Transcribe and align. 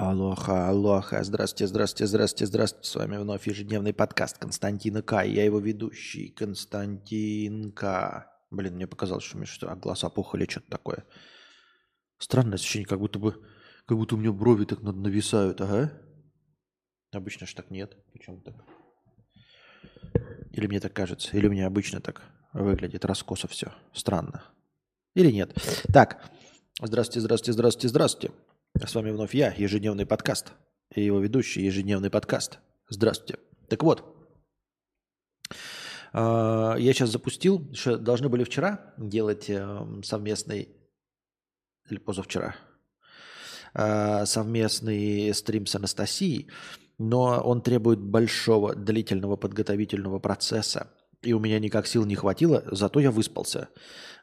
Алоха, 0.00 0.68
алоха, 0.68 1.24
здравствуйте, 1.24 1.66
здравствуйте, 1.66 2.06
здравствуйте, 2.06 2.46
здравствуйте. 2.46 2.88
С 2.88 2.94
вами 2.94 3.16
вновь 3.16 3.48
ежедневный 3.48 3.92
подкаст 3.92 4.38
Константина 4.38 5.02
К. 5.02 5.24
Я 5.24 5.44
его 5.44 5.58
ведущий, 5.58 6.28
Константин 6.28 7.72
К. 7.72 8.30
Блин, 8.52 8.76
мне 8.76 8.86
показалось, 8.86 9.24
что 9.24 9.36
у 9.36 9.40
меня 9.40 9.50
что, 9.50 9.74
глаз 9.74 10.04
опухоли, 10.04 10.46
что-то 10.48 10.70
такое. 10.70 11.04
Странное 12.18 12.54
ощущение, 12.54 12.86
как 12.86 13.00
будто 13.00 13.18
бы, 13.18 13.44
как 13.86 13.98
будто 13.98 14.14
у 14.14 14.18
меня 14.18 14.30
брови 14.30 14.66
так 14.66 14.82
нависают, 14.82 15.60
ага. 15.60 15.92
Обычно 17.10 17.48
ж 17.48 17.54
так 17.54 17.68
нет. 17.72 17.96
Почему 18.12 18.40
так? 18.40 18.54
Или 20.52 20.68
мне 20.68 20.78
так 20.78 20.92
кажется, 20.92 21.36
или 21.36 21.48
меня 21.48 21.66
обычно 21.66 22.00
так 22.00 22.22
выглядит 22.52 23.04
раскосо 23.04 23.48
все. 23.48 23.72
Странно. 23.92 24.44
Или 25.14 25.32
нет. 25.32 25.56
Так, 25.92 26.30
здравствуйте, 26.80 27.18
здравствуйте, 27.18 27.52
здравствуйте, 27.52 27.88
здравствуйте. 27.88 28.34
С 28.86 28.94
вами 28.94 29.10
вновь 29.10 29.34
я, 29.34 29.52
ежедневный 29.56 30.06
подкаст. 30.06 30.52
И 30.94 31.02
его 31.02 31.18
ведущий, 31.18 31.62
ежедневный 31.62 32.10
подкаст. 32.10 32.60
Здравствуйте. 32.88 33.38
Так 33.68 33.82
вот, 33.82 34.16
а, 36.12 36.76
я 36.78 36.92
сейчас 36.92 37.10
запустил, 37.10 37.74
что 37.74 37.98
должны 37.98 38.28
были 38.28 38.44
вчера 38.44 38.94
делать 38.96 39.50
эм, 39.50 40.02
совместный, 40.04 40.68
или 41.90 41.98
позавчера, 41.98 42.54
а, 43.74 44.24
совместный 44.26 45.34
стрим 45.34 45.66
с 45.66 45.74
Анастасией, 45.74 46.48
но 46.98 47.40
он 47.40 47.62
требует 47.62 48.00
большого 48.00 48.76
длительного 48.76 49.36
подготовительного 49.36 50.20
процесса. 50.20 50.92
И 51.22 51.32
у 51.32 51.40
меня 51.40 51.58
никак 51.58 51.88
сил 51.88 52.04
не 52.06 52.14
хватило, 52.14 52.62
зато 52.70 53.00
я 53.00 53.10
выспался. 53.10 53.70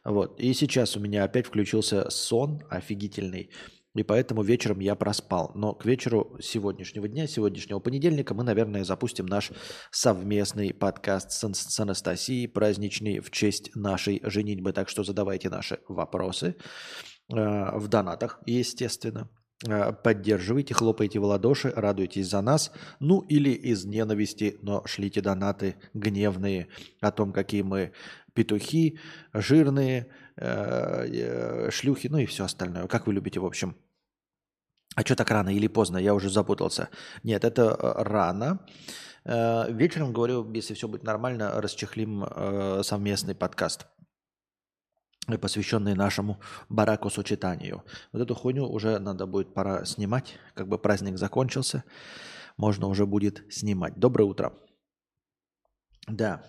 Вот. 0.02 0.40
И 0.40 0.54
сейчас 0.54 0.96
у 0.96 1.00
меня 1.00 1.24
опять 1.24 1.46
включился 1.46 2.08
сон 2.08 2.62
офигительный. 2.70 3.50
И 3.96 4.02
поэтому 4.02 4.42
вечером 4.42 4.80
я 4.80 4.94
проспал. 4.94 5.52
Но 5.54 5.72
к 5.74 5.84
вечеру 5.86 6.36
сегодняшнего 6.40 7.08
дня, 7.08 7.26
сегодняшнего 7.26 7.78
понедельника, 7.78 8.34
мы, 8.34 8.44
наверное, 8.44 8.84
запустим 8.84 9.26
наш 9.26 9.50
совместный 9.90 10.74
подкаст 10.74 11.32
с, 11.32 11.54
с 11.54 11.80
Анастасией, 11.80 12.48
праздничный 12.48 13.20
в 13.20 13.30
честь 13.30 13.74
нашей 13.74 14.20
женитьбы. 14.24 14.72
Так 14.72 14.88
что 14.88 15.02
задавайте 15.02 15.48
наши 15.48 15.80
вопросы 15.88 16.56
э, 17.32 17.78
в 17.78 17.88
донатах, 17.88 18.40
естественно. 18.44 19.30
Э, 19.66 19.92
поддерживайте, 19.92 20.74
хлопайте 20.74 21.18
в 21.18 21.24
ладоши, 21.24 21.72
радуйтесь 21.74 22.28
за 22.28 22.42
нас. 22.42 22.72
Ну 23.00 23.20
или 23.20 23.50
из 23.50 23.84
ненависти, 23.84 24.58
но 24.62 24.82
шлите 24.86 25.20
донаты 25.20 25.76
гневные 25.94 26.68
о 27.00 27.10
том, 27.10 27.32
какие 27.32 27.62
мы 27.62 27.92
петухи, 28.34 28.98
жирные, 29.32 30.08
э, 30.36 31.06
э, 31.06 31.70
шлюхи, 31.70 32.08
ну 32.08 32.18
и 32.18 32.26
все 32.26 32.44
остальное. 32.44 32.86
Как 32.86 33.06
вы 33.06 33.14
любите, 33.14 33.40
в 33.40 33.46
общем, 33.46 33.76
а 34.96 35.02
что 35.02 35.14
так 35.14 35.30
рано 35.30 35.54
или 35.54 35.68
поздно? 35.68 35.98
Я 35.98 36.14
уже 36.14 36.30
запутался. 36.30 36.88
Нет, 37.22 37.44
это 37.44 37.62
э, 37.62 38.02
рано. 38.02 38.66
Э, 39.26 39.70
вечером, 39.70 40.14
говорю, 40.14 40.50
если 40.54 40.72
все 40.72 40.88
будет 40.88 41.04
нормально, 41.04 41.60
расчехлим 41.60 42.24
э, 42.24 42.82
совместный 42.82 43.34
подкаст, 43.34 43.86
посвященный 45.40 45.94
нашему 45.94 46.40
бараку 46.70 47.10
сочетанию. 47.10 47.84
Вот 48.12 48.22
эту 48.22 48.34
хуйню 48.34 48.66
уже 48.66 48.98
надо 48.98 49.26
будет 49.26 49.52
пора 49.52 49.84
снимать. 49.84 50.38
Как 50.54 50.66
бы 50.66 50.78
праздник 50.78 51.18
закончился, 51.18 51.84
можно 52.56 52.86
уже 52.86 53.04
будет 53.04 53.44
снимать. 53.52 53.98
Доброе 53.98 54.24
утро. 54.24 54.54
Да, 56.08 56.42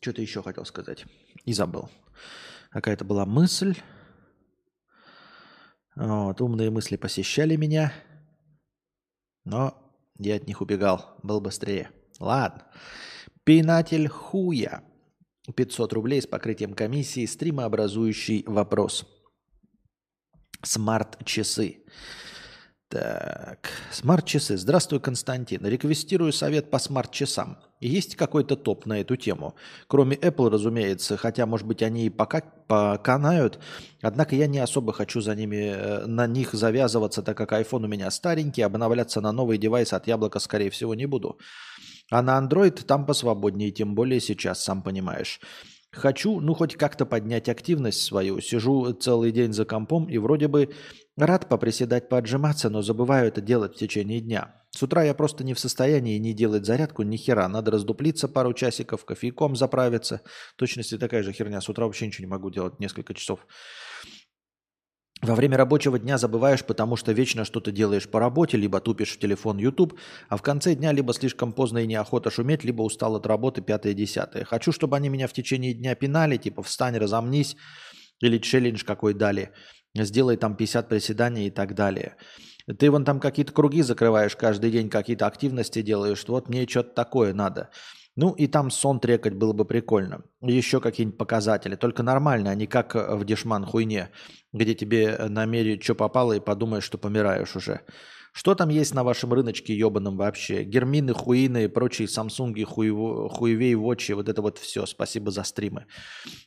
что-то 0.00 0.22
еще 0.22 0.42
хотел 0.42 0.64
сказать. 0.64 1.04
И 1.44 1.52
забыл. 1.52 1.88
Какая-то 2.70 3.04
была 3.04 3.26
мысль. 3.26 3.76
Вот, 5.94 6.40
умные 6.40 6.70
мысли 6.70 6.96
посещали 6.96 7.56
меня, 7.56 7.92
но 9.44 9.76
я 10.18 10.36
от 10.36 10.46
них 10.46 10.60
убегал, 10.60 11.16
был 11.22 11.40
быстрее. 11.40 11.90
Ладно. 12.18 12.66
Пинатель 13.44 14.08
хуя. 14.08 14.84
500 15.56 15.92
рублей 15.92 16.22
с 16.22 16.26
покрытием 16.26 16.72
комиссии, 16.72 17.26
стримообразующий 17.26 18.44
вопрос. 18.46 19.04
Смарт-часы. 20.62 21.84
Так, 22.92 23.70
смарт-часы. 23.90 24.58
Здравствуй, 24.58 25.00
Константин. 25.00 25.64
Реквестирую 25.64 26.30
совет 26.30 26.70
по 26.70 26.78
смарт-часам. 26.78 27.56
Есть 27.80 28.16
какой-то 28.16 28.54
топ 28.54 28.84
на 28.84 29.00
эту 29.00 29.16
тему? 29.16 29.54
Кроме 29.86 30.14
Apple, 30.16 30.50
разумеется, 30.50 31.16
хотя, 31.16 31.46
может 31.46 31.66
быть, 31.66 31.82
они 31.82 32.04
и 32.04 32.10
пока 32.10 32.42
поканают. 32.66 33.60
Однако 34.02 34.36
я 34.36 34.46
не 34.46 34.58
особо 34.58 34.92
хочу 34.92 35.22
за 35.22 35.34
ними, 35.34 35.72
э, 35.74 36.04
на 36.04 36.26
них 36.26 36.52
завязываться, 36.52 37.22
так 37.22 37.34
как 37.34 37.52
iPhone 37.52 37.84
у 37.84 37.88
меня 37.88 38.10
старенький, 38.10 38.60
обновляться 38.60 39.22
на 39.22 39.32
новый 39.32 39.56
девайс 39.56 39.94
от 39.94 40.06
яблока, 40.06 40.38
скорее 40.38 40.68
всего, 40.68 40.94
не 40.94 41.06
буду. 41.06 41.38
А 42.10 42.20
на 42.20 42.38
Android 42.38 42.84
там 42.84 43.06
посвободнее, 43.06 43.70
тем 43.70 43.94
более 43.94 44.20
сейчас, 44.20 44.62
сам 44.62 44.82
понимаешь. 44.82 45.40
Хочу, 45.92 46.40
ну, 46.40 46.54
хоть 46.54 46.76
как-то 46.76 47.04
поднять 47.04 47.50
активность 47.50 48.02
свою. 48.02 48.40
Сижу 48.40 48.92
целый 48.94 49.30
день 49.30 49.52
за 49.52 49.66
компом 49.66 50.08
и 50.08 50.16
вроде 50.16 50.48
бы 50.48 50.70
рад 51.18 51.50
поприседать, 51.50 52.08
поотжиматься, 52.08 52.70
но 52.70 52.80
забываю 52.80 53.28
это 53.28 53.42
делать 53.42 53.74
в 53.74 53.78
течение 53.78 54.20
дня. 54.20 54.62
С 54.70 54.82
утра 54.82 55.04
я 55.04 55.12
просто 55.12 55.44
не 55.44 55.52
в 55.52 55.58
состоянии 55.58 56.16
не 56.16 56.32
делать 56.32 56.64
зарядку 56.64 57.02
ни 57.02 57.18
хера. 57.18 57.46
Надо 57.46 57.70
раздуплиться 57.70 58.26
пару 58.26 58.54
часиков, 58.54 59.04
кофейком 59.04 59.54
заправиться. 59.54 60.22
В 60.54 60.56
точности 60.56 60.96
такая 60.96 61.22
же 61.22 61.32
херня. 61.32 61.60
С 61.60 61.68
утра 61.68 61.84
вообще 61.84 62.06
ничего 62.06 62.24
не 62.24 62.30
могу 62.30 62.50
делать 62.50 62.80
несколько 62.80 63.12
часов. 63.12 63.46
Во 65.22 65.36
время 65.36 65.56
рабочего 65.56 66.00
дня 66.00 66.18
забываешь, 66.18 66.64
потому 66.64 66.96
что 66.96 67.12
вечно 67.12 67.44
что-то 67.44 67.70
делаешь 67.70 68.08
по 68.08 68.18
работе, 68.18 68.56
либо 68.56 68.80
тупишь 68.80 69.12
в 69.12 69.20
телефон 69.20 69.56
YouTube, 69.56 69.96
а 70.28 70.36
в 70.36 70.42
конце 70.42 70.74
дня 70.74 70.90
либо 70.90 71.14
слишком 71.14 71.52
поздно 71.52 71.78
и 71.78 71.86
неохота 71.86 72.28
шуметь, 72.28 72.64
либо 72.64 72.82
устал 72.82 73.14
от 73.14 73.24
работы 73.24 73.62
пятое-десятое. 73.62 74.44
Хочу, 74.44 74.72
чтобы 74.72 74.96
они 74.96 75.08
меня 75.08 75.28
в 75.28 75.32
течение 75.32 75.74
дня 75.74 75.94
пинали, 75.94 76.38
типа 76.38 76.64
встань, 76.64 76.96
разомнись, 76.96 77.56
или 78.20 78.38
челлендж 78.38 78.82
какой 78.84 79.14
дали, 79.14 79.52
сделай 79.94 80.36
там 80.36 80.56
50 80.56 80.88
приседаний 80.88 81.46
и 81.46 81.50
так 81.50 81.76
далее. 81.76 82.16
Ты 82.78 82.90
вон 82.90 83.04
там 83.04 83.20
какие-то 83.20 83.52
круги 83.52 83.82
закрываешь 83.82 84.34
каждый 84.34 84.72
день, 84.72 84.90
какие-то 84.90 85.28
активности 85.28 85.82
делаешь, 85.82 86.24
вот 86.26 86.48
мне 86.48 86.66
что-то 86.66 86.94
такое 86.94 87.32
надо. 87.32 87.70
Ну 88.14 88.32
и 88.32 88.46
там 88.46 88.70
сон 88.70 89.00
трекать 89.00 89.34
было 89.34 89.52
бы 89.52 89.64
прикольно. 89.64 90.22
Еще 90.42 90.80
какие-нибудь 90.80 91.18
показатели. 91.18 91.76
Только 91.76 92.02
нормально, 92.02 92.50
а 92.50 92.54
не 92.54 92.66
как 92.66 92.94
в 92.94 93.24
дешман 93.24 93.64
хуйне, 93.64 94.10
где 94.52 94.74
тебе 94.74 95.16
намеряют, 95.28 95.82
что 95.82 95.94
попало, 95.94 96.34
и 96.34 96.40
подумаешь, 96.40 96.84
что 96.84 96.98
помираешь 96.98 97.56
уже. 97.56 97.80
Что 98.34 98.54
там 98.54 98.70
есть 98.70 98.94
на 98.94 99.04
вашем 99.04 99.32
рыночке 99.32 99.76
ебаном 99.76 100.16
вообще? 100.16 100.64
Гермины, 100.64 101.12
хуины 101.12 101.64
и 101.64 101.68
прочие 101.68 102.08
самсунги, 102.08 102.64
хуево, 102.64 103.28
хуевей, 103.28 103.74
вотчи, 103.74 104.12
вот 104.12 104.28
это 104.28 104.40
вот 104.40 104.58
все. 104.58 104.86
Спасибо 104.86 105.30
за 105.30 105.42
стримы. 105.42 105.86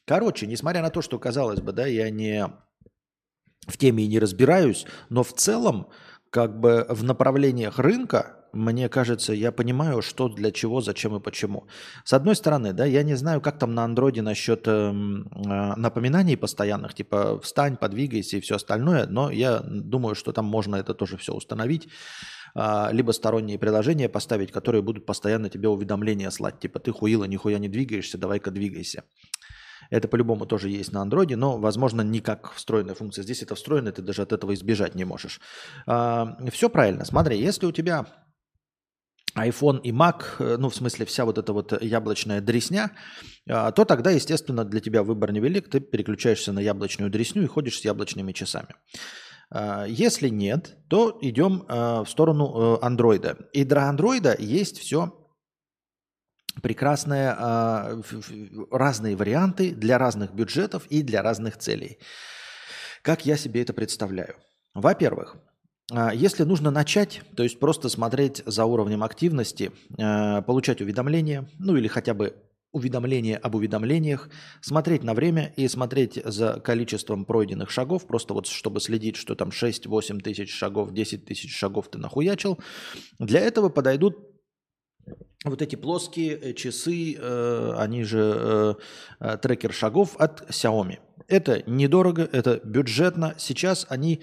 Короче, 0.05 0.47
несмотря 0.47 0.81
на 0.81 0.89
то, 0.89 1.01
что, 1.01 1.19
казалось 1.19 1.61
бы, 1.61 1.73
да, 1.73 1.85
я 1.85 2.09
не 2.09 2.47
в 3.67 3.77
теме 3.77 4.03
и 4.03 4.07
не 4.07 4.19
разбираюсь, 4.19 4.85
но 5.09 5.23
в 5.23 5.33
целом, 5.33 5.87
как 6.31 6.59
бы 6.59 6.85
в 6.89 7.03
направлениях 7.03 7.77
рынка 7.79 8.44
мне 8.55 8.89
кажется, 8.89 9.33
я 9.33 9.51
понимаю, 9.51 10.01
что 10.01 10.29
для 10.29 10.51
чего, 10.51 10.81
зачем 10.81 11.15
и 11.15 11.19
почему. 11.19 11.67
С 12.03 12.13
одной 12.13 12.35
стороны, 12.35 12.73
да, 12.73 12.85
я 12.85 13.03
не 13.03 13.15
знаю, 13.15 13.41
как 13.41 13.59
там 13.59 13.75
на 13.75 13.83
андроиде 13.83 14.21
насчет 14.21 14.67
э, 14.67 14.91
напоминаний 14.91 16.37
постоянных, 16.37 16.93
типа 16.93 17.39
встань, 17.41 17.75
подвигайся 17.77 18.37
и 18.37 18.39
все 18.39 18.55
остальное, 18.55 19.07
но 19.07 19.29
я 19.29 19.59
думаю, 19.59 20.15
что 20.15 20.31
там 20.31 20.45
можно 20.45 20.77
это 20.77 20.93
тоже 20.93 21.17
все 21.17 21.33
установить, 21.33 21.89
э, 22.55 22.87
либо 22.91 23.11
сторонние 23.11 23.59
приложения 23.59 24.07
поставить, 24.07 24.51
которые 24.51 24.81
будут 24.81 25.05
постоянно 25.05 25.49
тебе 25.49 25.67
уведомления 25.67 26.29
слать, 26.29 26.59
типа 26.59 26.79
ты 26.79 26.91
хуила, 26.91 27.25
нихуя 27.25 27.59
не 27.59 27.67
двигаешься, 27.67 28.17
давай-ка 28.17 28.51
двигайся. 28.51 29.03
Это 29.89 30.07
по-любому 30.07 30.45
тоже 30.45 30.69
есть 30.69 30.91
на 30.91 31.01
андроиде, 31.01 31.35
но, 31.35 31.57
возможно, 31.57 32.01
не 32.01 32.19
как 32.19 32.53
встроенная 32.53 32.95
функция. 32.95 33.23
Здесь 33.23 33.43
это 33.43 33.55
встроено, 33.55 33.91
ты 33.91 34.01
даже 34.01 34.21
от 34.21 34.33
этого 34.33 34.53
избежать 34.53 34.95
не 34.95 35.05
можешь. 35.05 35.39
А, 35.85 36.37
все 36.51 36.69
правильно. 36.69 37.05
Смотри, 37.05 37.37
если 37.37 37.65
у 37.65 37.71
тебя 37.71 38.05
iPhone 39.35 39.81
и 39.81 39.91
Mac, 39.91 40.23
э, 40.39 40.57
ну, 40.57 40.69
в 40.69 40.75
смысле, 40.75 41.05
вся 41.05 41.25
вот 41.25 41.37
эта 41.37 41.53
вот 41.53 41.81
яблочная 41.81 42.41
дресня, 42.41 42.91
а, 43.47 43.71
то 43.71 43.85
тогда, 43.85 44.11
естественно, 44.11 44.63
для 44.63 44.79
тебя 44.79 45.03
выбор 45.03 45.31
невелик, 45.31 45.69
ты 45.69 45.79
переключаешься 45.79 46.51
на 46.53 46.59
яблочную 46.59 47.11
дресню 47.11 47.43
и 47.43 47.47
ходишь 47.47 47.79
с 47.79 47.85
яблочными 47.85 48.31
часами. 48.31 48.75
А, 49.51 49.85
если 49.85 50.29
нет, 50.29 50.77
то 50.89 51.17
идем 51.21 51.65
а, 51.67 52.03
в 52.03 52.09
сторону 52.09 52.79
андроида. 52.81 53.49
И 53.53 53.63
для 53.65 53.89
андроида 53.89 54.35
есть 54.39 54.79
все 54.79 55.21
прекрасные, 56.63 57.35
разные 58.71 59.17
варианты 59.17 59.71
для 59.71 59.97
разных 59.97 60.33
бюджетов 60.33 60.85
и 60.89 61.01
для 61.01 61.21
разных 61.21 61.57
целей. 61.57 61.99
Как 63.01 63.25
я 63.25 63.35
себе 63.35 63.61
это 63.61 63.73
представляю? 63.73 64.37
Во-первых, 64.73 65.35
если 66.13 66.43
нужно 66.43 66.71
начать, 66.71 67.21
то 67.35 67.43
есть 67.43 67.59
просто 67.59 67.89
смотреть 67.89 68.41
за 68.45 68.65
уровнем 68.65 69.03
активности, 69.03 69.71
а, 69.99 70.41
получать 70.41 70.81
уведомления, 70.81 71.47
ну 71.59 71.75
или 71.75 71.87
хотя 71.87 72.13
бы 72.13 72.35
уведомления 72.75 73.37
об 73.37 73.55
уведомлениях, 73.55 74.29
смотреть 74.59 75.03
на 75.03 75.13
время 75.13 75.53
и 75.55 75.65
смотреть 75.69 76.19
за 76.25 76.59
количеством 76.59 77.23
пройденных 77.23 77.69
шагов, 77.69 78.05
просто 78.05 78.33
вот 78.33 78.47
чтобы 78.47 78.81
следить, 78.81 79.15
что 79.15 79.33
там 79.35 79.49
6-8 79.49 80.19
тысяч 80.19 80.53
шагов, 80.53 80.91
10 80.91 81.23
тысяч 81.23 81.55
шагов 81.55 81.87
ты 81.87 81.99
нахуячил. 81.99 82.59
Для 83.17 83.39
этого 83.39 83.69
подойдут 83.69 84.17
вот 85.45 85.61
эти 85.61 85.77
плоские 85.77 86.37
э, 86.37 86.53
часы, 86.53 87.15
э, 87.17 87.73
они 87.77 88.03
же 88.03 88.33
э, 88.35 88.73
э, 89.21 89.37
трекер 89.37 89.71
шагов 89.71 90.17
от 90.17 90.49
Xiaomi. 90.49 90.97
Это 91.27 91.63
недорого, 91.69 92.27
это 92.29 92.59
бюджетно. 92.63 93.35
Сейчас 93.37 93.85
они 93.89 94.21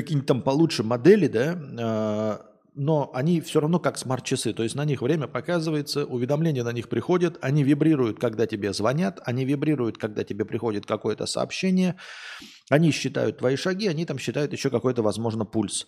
какие-нибудь 0.00 0.28
там 0.28 0.42
получше 0.42 0.82
модели, 0.82 1.26
да, 1.26 1.58
э, 1.58 2.56
но 2.74 3.10
они 3.14 3.40
все 3.40 3.60
равно 3.60 3.80
как 3.80 3.96
смарт-часы, 3.96 4.52
то 4.52 4.62
есть 4.62 4.74
на 4.74 4.84
них 4.84 5.00
время 5.00 5.26
показывается, 5.26 6.04
уведомления 6.04 6.62
на 6.62 6.72
них 6.72 6.90
приходят, 6.90 7.38
они 7.40 7.64
вибрируют, 7.64 8.20
когда 8.20 8.46
тебе 8.46 8.74
звонят, 8.74 9.18
они 9.24 9.46
вибрируют, 9.46 9.96
когда 9.96 10.24
тебе 10.24 10.44
приходит 10.44 10.84
какое-то 10.84 11.24
сообщение, 11.24 11.96
они 12.68 12.90
считают 12.90 13.38
твои 13.38 13.56
шаги, 13.56 13.88
они 13.88 14.04
там 14.04 14.18
считают 14.18 14.52
еще 14.52 14.68
какой-то, 14.68 15.02
возможно, 15.02 15.46
пульс. 15.46 15.86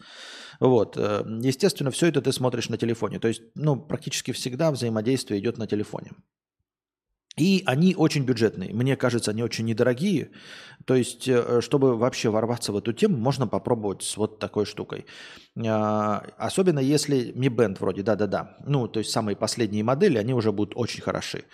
Вот. 0.60 0.96
Э, 0.96 1.24
естественно, 1.42 1.90
все 1.90 2.06
это 2.06 2.22
ты 2.22 2.32
смотришь 2.32 2.70
на 2.70 2.78
телефоне, 2.78 3.18
то 3.18 3.28
есть 3.28 3.42
ну, 3.54 3.76
практически 3.76 4.32
всегда 4.32 4.70
взаимодействие 4.70 5.40
идет 5.40 5.58
на 5.58 5.66
телефоне. 5.66 6.12
И 7.38 7.62
они 7.66 7.94
очень 7.94 8.24
бюджетные. 8.24 8.72
Мне 8.74 8.96
кажется, 8.96 9.30
они 9.30 9.42
очень 9.42 9.64
недорогие. 9.64 10.30
То 10.84 10.94
есть, 10.94 11.28
э, 11.28 11.60
чтобы 11.60 11.96
вообще 11.96 12.30
ворваться 12.30 12.72
в 12.72 12.76
эту 12.76 12.92
тему, 12.92 13.16
можно 13.16 13.46
попробовать 13.46 14.02
с 14.02 14.16
вот 14.16 14.38
такой 14.38 14.64
штукой. 14.64 15.06
А, 15.66 16.24
особенно 16.38 16.78
если 16.78 17.32
Mi 17.34 17.48
Band 17.48 17.78
вроде, 17.80 18.02
да-да-да. 18.02 18.56
Ну, 18.66 18.88
то 18.88 19.00
есть 19.00 19.10
самые 19.10 19.36
последние 19.36 19.84
модели, 19.84 20.18
они 20.18 20.34
уже 20.34 20.52
будут 20.52 20.74
очень 20.76 21.02
хороши. 21.02 21.44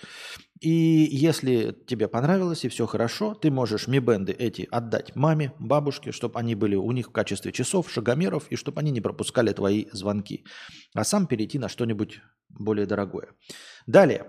И 0.60 1.08
если 1.10 1.76
тебе 1.86 2.08
понравилось 2.08 2.64
и 2.64 2.68
все 2.68 2.86
хорошо, 2.86 3.34
ты 3.34 3.50
можешь 3.50 3.88
Mi 3.88 3.98
Band 3.98 4.32
эти 4.32 4.68
отдать 4.70 5.16
маме, 5.16 5.52
бабушке, 5.58 6.12
чтобы 6.12 6.38
они 6.38 6.54
были 6.54 6.76
у 6.76 6.90
них 6.92 7.08
в 7.08 7.12
качестве 7.12 7.52
часов, 7.52 7.90
шагомеров, 7.90 8.46
и 8.50 8.56
чтобы 8.56 8.80
они 8.80 8.90
не 8.90 9.00
пропускали 9.00 9.52
твои 9.52 9.86
звонки. 9.92 10.44
А 10.94 11.04
сам 11.04 11.26
перейти 11.26 11.58
на 11.58 11.68
что-нибудь 11.68 12.20
более 12.48 12.86
дорогое. 12.86 13.28
Далее. 13.86 14.26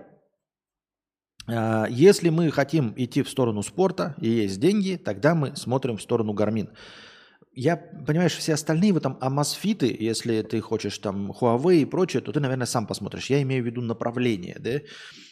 А, 1.48 1.86
если 1.88 2.28
мы 2.30 2.50
хотим 2.50 2.92
идти 2.96 3.22
в 3.22 3.28
сторону 3.28 3.62
спорта 3.62 4.14
и 4.20 4.28
есть 4.28 4.60
деньги, 4.60 4.96
тогда 4.96 5.34
мы 5.34 5.56
смотрим 5.56 5.96
в 5.96 6.02
сторону 6.02 6.32
Garmin. 6.32 6.70
Я, 7.52 7.76
понимаешь, 7.76 8.36
все 8.36 8.52
остальные 8.54 8.92
вот 8.92 9.02
там 9.02 9.16
Amazfit'ы, 9.20 9.96
если 9.98 10.42
ты 10.42 10.60
хочешь 10.60 10.98
там 10.98 11.32
Huawei 11.32 11.78
и 11.78 11.84
прочее, 11.86 12.20
то 12.20 12.30
ты, 12.30 12.40
наверное, 12.40 12.66
сам 12.66 12.86
посмотришь. 12.86 13.30
Я 13.30 13.40
имею 13.42 13.62
в 13.62 13.66
виду 13.66 13.80
направление, 13.80 14.56
да? 14.58 14.80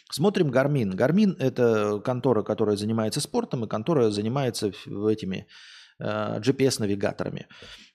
Смотрим 0.09 0.49
Garmin. 0.49 0.95
Garmin– 0.95 1.35
это 1.39 1.99
контора, 1.99 2.41
которая 2.41 2.77
занимается 2.77 3.21
спортом 3.21 3.65
и 3.65 3.67
контора 3.67 4.09
занимается 4.09 4.71
этими 4.87 5.47
Э, 5.97 6.39
GPS-навигаторами. 6.39 7.47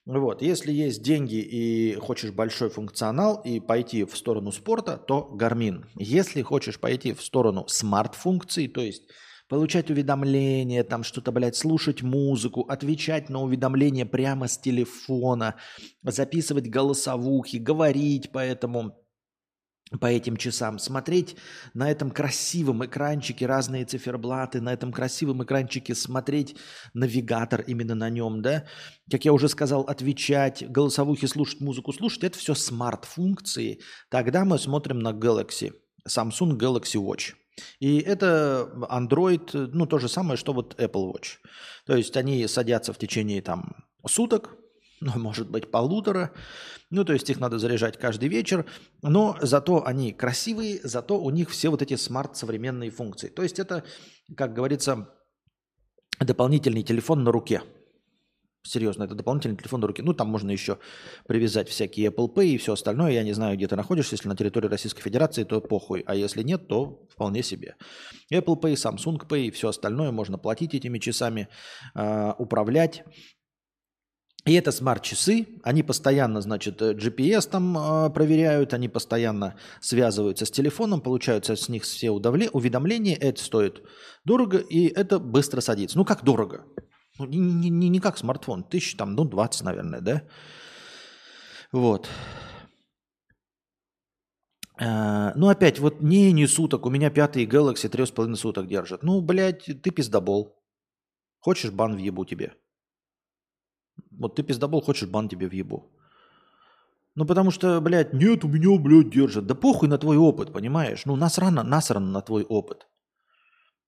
Вот. 0.05 0.41
Если 0.41 0.71
есть 0.71 1.03
деньги 1.03 1.35
и 1.35 1.95
хочешь 1.95 2.31
большой 2.31 2.69
функционал 2.69 3.41
и 3.43 3.59
пойти 3.59 4.03
в 4.03 4.17
сторону 4.17 4.51
спорта, 4.51 4.97
то 4.97 5.29
Garmin. 5.39 5.83
Если 5.95 6.41
хочешь 6.41 6.79
пойти 6.79 7.13
в 7.13 7.21
сторону 7.21 7.67
смарт-функций, 7.67 8.67
то 8.67 8.81
есть 8.81 9.03
получать 9.47 9.91
уведомления, 9.91 10.83
там 10.83 11.03
что-то, 11.03 11.31
блядь, 11.31 11.57
слушать 11.57 12.01
музыку, 12.01 12.61
отвечать 12.61 13.29
на 13.29 13.41
уведомления 13.43 14.05
прямо 14.05 14.47
с 14.47 14.57
телефона, 14.57 15.57
записывать 16.03 16.69
голосовухи, 16.69 17.57
говорить 17.57 18.31
по 18.31 18.39
этому 18.39 19.00
по 19.99 20.05
этим 20.05 20.37
часам, 20.37 20.79
смотреть 20.79 21.35
на 21.73 21.91
этом 21.91 22.11
красивом 22.11 22.85
экранчике 22.85 23.45
разные 23.45 23.85
циферблаты, 23.85 24.61
на 24.61 24.73
этом 24.73 24.91
красивом 24.93 25.43
экранчике 25.43 25.95
смотреть 25.95 26.55
навигатор 26.93 27.61
именно 27.61 27.95
на 27.95 28.09
нем, 28.09 28.41
да, 28.41 28.65
как 29.09 29.25
я 29.25 29.33
уже 29.33 29.49
сказал, 29.49 29.81
отвечать, 29.81 30.69
голосовухи 30.69 31.27
слушать, 31.27 31.59
музыку 31.59 31.91
слушать, 31.91 32.23
это 32.23 32.37
все 32.37 32.55
смарт-функции. 32.55 33.81
Тогда 34.09 34.45
мы 34.45 34.57
смотрим 34.57 34.99
на 34.99 35.09
Galaxy, 35.09 35.73
Samsung 36.07 36.57
Galaxy 36.57 36.95
Watch. 36.95 37.33
И 37.79 37.99
это 37.99 38.69
Android, 38.89 39.51
ну, 39.73 39.85
то 39.85 39.99
же 39.99 40.07
самое, 40.07 40.37
что 40.37 40.53
вот 40.53 40.79
Apple 40.79 41.11
Watch. 41.11 41.37
То 41.85 41.97
есть 41.97 42.15
они 42.15 42.47
садятся 42.47 42.93
в 42.93 42.97
течение 42.97 43.41
там 43.41 43.85
суток, 44.07 44.55
ну, 45.01 45.11
может 45.17 45.49
быть, 45.49 45.69
полутора. 45.71 46.31
Ну, 46.91 47.03
то 47.03 47.13
есть 47.13 47.29
их 47.29 47.39
надо 47.39 47.57
заряжать 47.57 47.97
каждый 47.97 48.29
вечер. 48.29 48.65
Но 49.01 49.35
зато 49.41 49.85
они 49.85 50.13
красивые, 50.13 50.79
зато 50.83 51.19
у 51.19 51.29
них 51.31 51.49
все 51.49 51.69
вот 51.69 51.81
эти 51.81 51.95
смарт-современные 51.95 52.91
функции. 52.91 53.27
То 53.27 53.41
есть 53.41 53.59
это, 53.59 53.83
как 54.37 54.53
говорится, 54.53 55.09
дополнительный 56.19 56.83
телефон 56.83 57.23
на 57.23 57.31
руке. 57.31 57.63
Серьезно, 58.63 59.05
это 59.05 59.15
дополнительный 59.15 59.57
телефон 59.57 59.81
на 59.81 59.87
руке. 59.87 60.03
Ну, 60.03 60.13
там 60.13 60.27
можно 60.27 60.51
еще 60.51 60.77
привязать 61.27 61.67
всякие 61.67 62.09
Apple 62.11 62.31
Pay 62.31 62.49
и 62.49 62.57
все 62.59 62.73
остальное. 62.73 63.11
Я 63.11 63.23
не 63.23 63.33
знаю, 63.33 63.57
где 63.57 63.67
ты 63.67 63.75
находишься. 63.75 64.13
Если 64.13 64.29
на 64.29 64.35
территории 64.35 64.67
Российской 64.67 65.01
Федерации, 65.01 65.43
то 65.45 65.61
похуй. 65.61 66.03
А 66.05 66.13
если 66.13 66.43
нет, 66.43 66.67
то 66.67 67.07
вполне 67.09 67.41
себе. 67.41 67.75
Apple 68.31 68.61
Pay, 68.61 68.73
Samsung 68.73 69.17
Pay 69.27 69.47
и 69.47 69.51
все 69.51 69.69
остальное 69.69 70.11
можно 70.11 70.37
платить 70.37 70.75
этими 70.75 70.99
часами, 70.99 71.47
э, 71.95 72.33
управлять. 72.37 73.03
И 74.45 74.53
это 74.53 74.71
смарт-часы, 74.71 75.47
они 75.63 75.83
постоянно, 75.83 76.41
значит, 76.41 76.81
э, 76.81 76.93
GPS 76.93 77.47
там 77.47 77.77
э, 77.77 78.09
проверяют, 78.09 78.73
они 78.73 78.89
постоянно 78.89 79.55
связываются 79.81 80.45
с 80.45 80.51
телефоном, 80.51 81.01
получаются 81.01 81.55
с 81.55 81.69
них 81.69 81.83
все 81.83 82.09
уведомления, 82.09 83.15
это 83.15 83.39
стоит 83.39 83.83
дорого, 84.25 84.57
и 84.57 84.87
это 84.87 85.19
быстро 85.19 85.61
садится. 85.61 85.97
Ну, 85.97 86.05
как 86.05 86.23
дорого? 86.23 86.65
Ну, 87.19 87.27
не, 87.27 87.69
не, 87.69 87.89
не 87.89 87.99
как 87.99 88.17
смартфон, 88.17 88.63
тысяч 88.63 88.95
там, 88.95 89.13
ну, 89.13 89.25
20, 89.25 89.63
наверное, 89.63 90.01
да? 90.01 90.23
Вот. 91.71 92.09
А, 94.79 95.33
ну, 95.35 95.49
опять, 95.49 95.77
вот 95.77 96.01
не, 96.01 96.31
не 96.33 96.47
суток, 96.47 96.87
у 96.87 96.89
меня 96.89 97.11
пятый 97.11 97.45
Galaxy 97.45 97.89
3,5 97.89 98.35
суток 98.35 98.67
держит. 98.67 99.03
Ну, 99.03 99.21
блядь, 99.21 99.65
ты 99.65 99.91
пиздобол. 99.91 100.59
Хочешь, 101.39 101.71
бан 101.71 101.95
въебу 101.95 102.25
тебе. 102.25 102.53
Вот 104.11 104.35
ты 104.35 104.43
пиздобол, 104.43 104.81
хочешь, 104.81 105.09
бан 105.09 105.29
тебе 105.29 105.47
въебу. 105.47 105.89
Ну, 107.15 107.25
потому 107.25 107.51
что, 107.51 107.81
блядь, 107.81 108.13
нет, 108.13 108.43
у 108.43 108.47
меня, 108.47 108.79
блядь, 108.79 109.09
держат. 109.09 109.45
Да 109.45 109.55
похуй 109.55 109.89
на 109.89 109.97
твой 109.97 110.17
опыт, 110.17 110.53
понимаешь? 110.53 111.05
Ну, 111.05 111.15
насрано, 111.15 111.63
насрано 111.63 112.11
на 112.11 112.21
твой 112.21 112.43
опыт. 112.43 112.87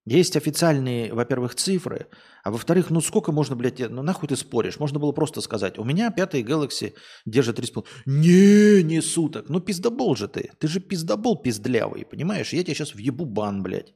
Есть 0.05 0.35
официальные, 0.35 1.13
во-первых, 1.13 1.55
цифры, 1.55 2.07
а 2.43 2.51
во-вторых, 2.51 2.89
ну 2.89 2.99
сколько 2.99 3.31
можно, 3.31 3.55
блядь, 3.55 3.79
ну 3.89 4.03
нахуй 4.03 4.27
ты 4.27 4.35
споришь? 4.35 4.77
Можно 4.77 4.99
было 4.99 5.13
просто 5.13 5.39
сказать, 5.39 5.79
у 5.79 5.85
меня 5.85 6.11
пятый 6.11 6.43
Galaxy 6.43 6.93
держит 7.25 7.57
3,5. 7.57 7.85
Не, 8.05 8.83
не 8.83 9.01
суток. 9.01 9.47
Ну 9.47 9.61
пиздобол 9.61 10.17
же 10.17 10.27
ты. 10.27 10.51
Ты 10.59 10.67
же 10.67 10.81
пиздобол 10.81 11.41
пиздлявый, 11.41 12.03
понимаешь? 12.03 12.51
Я 12.51 12.63
тебе 12.63 12.75
сейчас 12.75 12.95
въебу 12.95 13.25
бан, 13.25 13.63
блядь. 13.63 13.93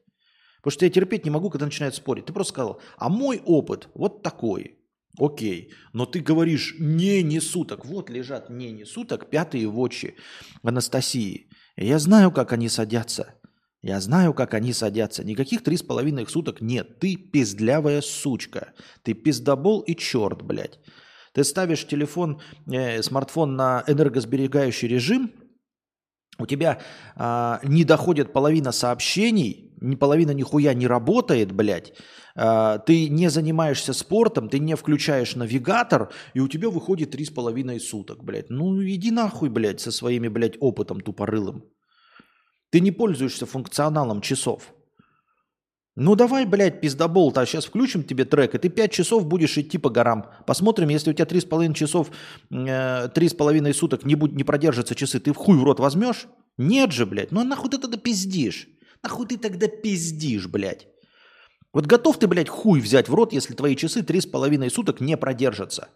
Потому 0.57 0.71
что 0.71 0.85
я 0.85 0.91
терпеть 0.91 1.25
не 1.25 1.31
могу, 1.31 1.49
когда 1.49 1.65
начинают 1.65 1.95
спорить. 1.95 2.25
Ты 2.25 2.31
просто 2.31 2.53
сказал, 2.53 2.81
а 2.97 3.09
мой 3.09 3.41
опыт 3.45 3.89
вот 3.93 4.23
такой. 4.23 4.76
Окей, 5.19 5.73
но 5.93 6.05
ты 6.05 6.19
говоришь 6.19 6.75
не 6.79 7.23
не 7.23 7.39
суток. 7.39 7.85
Вот 7.85 8.09
лежат 8.09 8.49
не 8.49 8.71
не 8.71 8.85
суток 8.85 9.29
пятые 9.29 9.67
вочи 9.67 10.15
Анастасии. 10.63 11.49
Я 11.75 11.99
знаю, 11.99 12.31
как 12.31 12.53
они 12.53 12.69
садятся. 12.69 13.33
Я 13.81 13.99
знаю, 14.01 14.33
как 14.33 14.53
они 14.53 14.73
садятся. 14.73 15.23
Никаких 15.23 15.63
три 15.63 15.77
с 15.77 15.83
половиной 15.83 16.27
суток 16.27 16.61
нет. 16.61 16.99
Ты 16.99 17.15
пиздлявая 17.15 18.01
сучка. 18.01 18.73
Ты 19.03 19.13
пиздобол 19.13 19.81
и 19.81 19.95
черт, 19.95 20.41
блядь. 20.41 20.79
Ты 21.33 21.43
ставишь 21.43 21.85
телефон, 21.87 22.41
э, 22.71 23.01
смартфон 23.03 23.55
на 23.55 23.83
энергосберегающий 23.87 24.87
режим, 24.87 25.31
у 26.39 26.45
тебя 26.45 26.79
э, 27.15 27.59
не 27.63 27.83
доходит 27.83 28.33
половина 28.33 28.71
сообщений, 28.71 29.66
ни 29.81 29.95
половина 29.95 30.31
нихуя 30.31 30.73
не 30.73 30.87
работает, 30.87 31.51
блядь, 31.51 31.93
э, 32.35 32.79
ты 32.85 33.09
не 33.09 33.29
занимаешься 33.29 33.93
спортом, 33.93 34.49
ты 34.49 34.59
не 34.59 34.75
включаешь 34.75 35.35
навигатор, 35.35 36.09
и 36.33 36.39
у 36.39 36.47
тебя 36.47 36.69
выходит 36.69 37.11
три 37.11 37.25
с 37.25 37.29
половиной 37.29 37.79
суток, 37.79 38.23
блядь. 38.23 38.49
Ну 38.49 38.83
иди 38.83 39.11
нахуй, 39.11 39.49
блядь, 39.49 39.81
со 39.81 39.91
своими, 39.91 40.27
блядь, 40.27 40.57
опытом 40.59 41.01
тупорылым. 41.01 41.63
Ты 42.71 42.81
не 42.81 42.91
пользуешься 42.91 43.45
функционалом 43.45 44.21
часов. 44.21 44.73
Ну 45.99 46.15
давай, 46.15 46.45
блядь, 46.45 46.79
пиздобол, 46.79 47.33
а 47.35 47.45
сейчас 47.45 47.65
включим 47.65 48.03
тебе 48.03 48.23
трек, 48.23 48.53
и 48.53 48.59
ты 48.59 48.69
5 48.69 48.91
часов 48.91 49.25
будешь 49.25 49.57
идти 49.57 49.79
по 49.79 49.89
горам. 49.89 50.27
Посмотрим, 50.45 50.89
если 50.89 51.09
у 51.09 51.13
тебя 51.13 51.25
3,5 51.25 51.73
часов, 51.73 52.11
э, 52.51 53.09
3,5 53.09 53.73
суток 53.73 54.05
не, 54.05 54.13
будь, 54.13 54.33
не 54.33 54.43
продержатся 54.43 54.93
часы, 54.93 55.19
ты 55.19 55.31
в 55.31 55.37
хуй 55.37 55.57
в 55.57 55.63
рот 55.63 55.79
возьмешь? 55.79 56.27
Нет 56.57 56.91
же, 56.91 57.07
блядь, 57.07 57.31
ну 57.31 57.41
а 57.41 57.43
нахуй 57.43 57.71
ты 57.71 57.79
тогда 57.79 57.97
пиздишь? 57.97 58.67
Нахуй 59.03 59.27
ты 59.27 59.37
тогда 59.37 59.67
пиздишь, 59.67 60.47
блядь? 60.47 60.87
Вот 61.73 61.85
готов 61.85 62.17
ты, 62.17 62.27
блядь, 62.27 62.49
хуй 62.49 62.81
взять 62.81 63.09
в 63.09 63.13
рот, 63.13 63.33
если 63.33 63.53
твои 63.53 63.75
часы 63.75 64.01
три 64.01 64.21
с 64.21 64.25
половиной 64.25 64.69
суток 64.71 64.99
не 64.99 65.17
продержатся. 65.17 65.89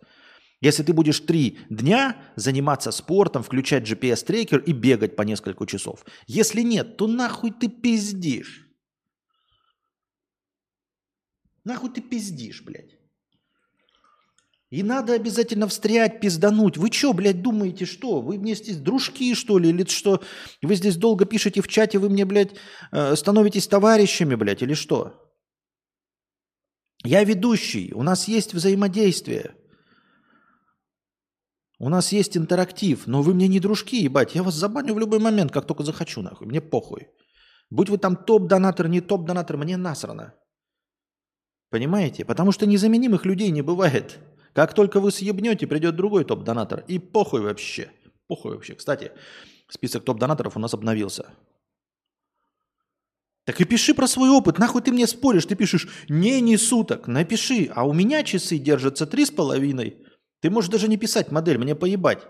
Если 0.59 0.83
ты 0.83 0.93
будешь 0.93 1.19
три 1.19 1.57
дня 1.69 2.15
заниматься 2.35 2.91
спортом, 2.91 3.41
включать 3.41 3.89
GPS-трекер 3.89 4.59
и 4.59 4.73
бегать 4.73 5.15
по 5.15 5.23
несколько 5.23 5.65
часов. 5.65 6.05
Если 6.27 6.61
нет, 6.61 6.97
то 6.97 7.07
нахуй 7.07 7.51
ты 7.51 7.67
пиздишь? 7.67 8.67
Нахуй 11.63 11.89
ты 11.91 12.01
пиздишь, 12.01 12.61
блядь? 12.61 13.00
И 14.71 14.83
надо 14.83 15.13
обязательно 15.13 15.67
встрять, 15.67 16.21
пиздануть. 16.21 16.77
Вы 16.77 16.89
что, 16.93 17.11
блядь, 17.11 17.41
думаете, 17.41 17.85
что? 17.85 18.21
Вы 18.21 18.37
вместе 18.37 18.71
с 18.71 18.77
дружки, 18.77 19.35
что 19.35 19.59
ли? 19.59 19.69
Или 19.69 19.83
что? 19.83 20.23
Вы 20.61 20.75
здесь 20.75 20.95
долго 20.95 21.25
пишете 21.25 21.61
в 21.61 21.67
чате, 21.67 21.99
вы 21.99 22.09
мне, 22.09 22.23
блядь, 22.23 22.55
э, 22.93 23.17
становитесь 23.17 23.67
товарищами, 23.67 24.35
блядь, 24.35 24.61
или 24.61 24.73
что? 24.73 25.29
Я 27.03 27.25
ведущий, 27.25 27.91
у 27.93 28.01
нас 28.01 28.29
есть 28.29 28.53
взаимодействие. 28.53 29.55
У 31.77 31.89
нас 31.89 32.13
есть 32.13 32.37
интерактив, 32.37 33.07
но 33.07 33.21
вы 33.21 33.33
мне 33.33 33.49
не 33.49 33.59
дружки, 33.59 34.01
ебать. 34.01 34.35
Я 34.35 34.43
вас 34.43 34.53
забаню 34.53 34.93
в 34.93 34.99
любой 34.99 35.19
момент, 35.19 35.51
как 35.51 35.65
только 35.65 35.83
захочу, 35.83 36.21
нахуй. 36.21 36.47
Мне 36.47 36.61
похуй. 36.61 37.09
Будь 37.69 37.89
вы 37.89 37.97
там 37.97 38.15
топ-донатор, 38.15 38.87
не 38.87 39.01
топ-донатор, 39.01 39.57
мне 39.57 39.75
насрано. 39.75 40.33
Понимаете? 41.71 42.23
Потому 42.23 42.53
что 42.53 42.65
незаменимых 42.65 43.25
людей 43.25 43.51
не 43.51 43.61
бывает. 43.61 44.19
Как 44.53 44.73
только 44.73 44.99
вы 44.99 45.11
съебнете, 45.11 45.67
придет 45.67 45.95
другой 45.95 46.25
топ-донатор. 46.25 46.83
И 46.87 46.99
похуй 46.99 47.41
вообще. 47.41 47.91
Похуй 48.27 48.53
вообще. 48.53 48.75
Кстати, 48.75 49.11
список 49.69 50.03
топ-донаторов 50.03 50.57
у 50.57 50.59
нас 50.59 50.73
обновился. 50.73 51.33
Так 53.45 53.59
и 53.59 53.65
пиши 53.65 53.93
про 53.93 54.07
свой 54.07 54.29
опыт. 54.29 54.59
Нахуй 54.59 54.81
ты 54.81 54.91
мне 54.91 55.07
споришь? 55.07 55.45
Ты 55.45 55.55
пишешь, 55.55 55.87
не, 56.09 56.41
не 56.41 56.57
суток. 56.57 57.07
Напиши. 57.07 57.71
А 57.73 57.85
у 57.85 57.93
меня 57.93 58.23
часы 58.23 58.57
держатся 58.57 59.07
три 59.07 59.25
с 59.25 59.31
половиной. 59.31 60.05
Ты 60.41 60.49
можешь 60.49 60.69
даже 60.69 60.87
не 60.87 60.97
писать 60.97 61.31
модель, 61.31 61.57
мне 61.57 61.75
поебать. 61.75 62.27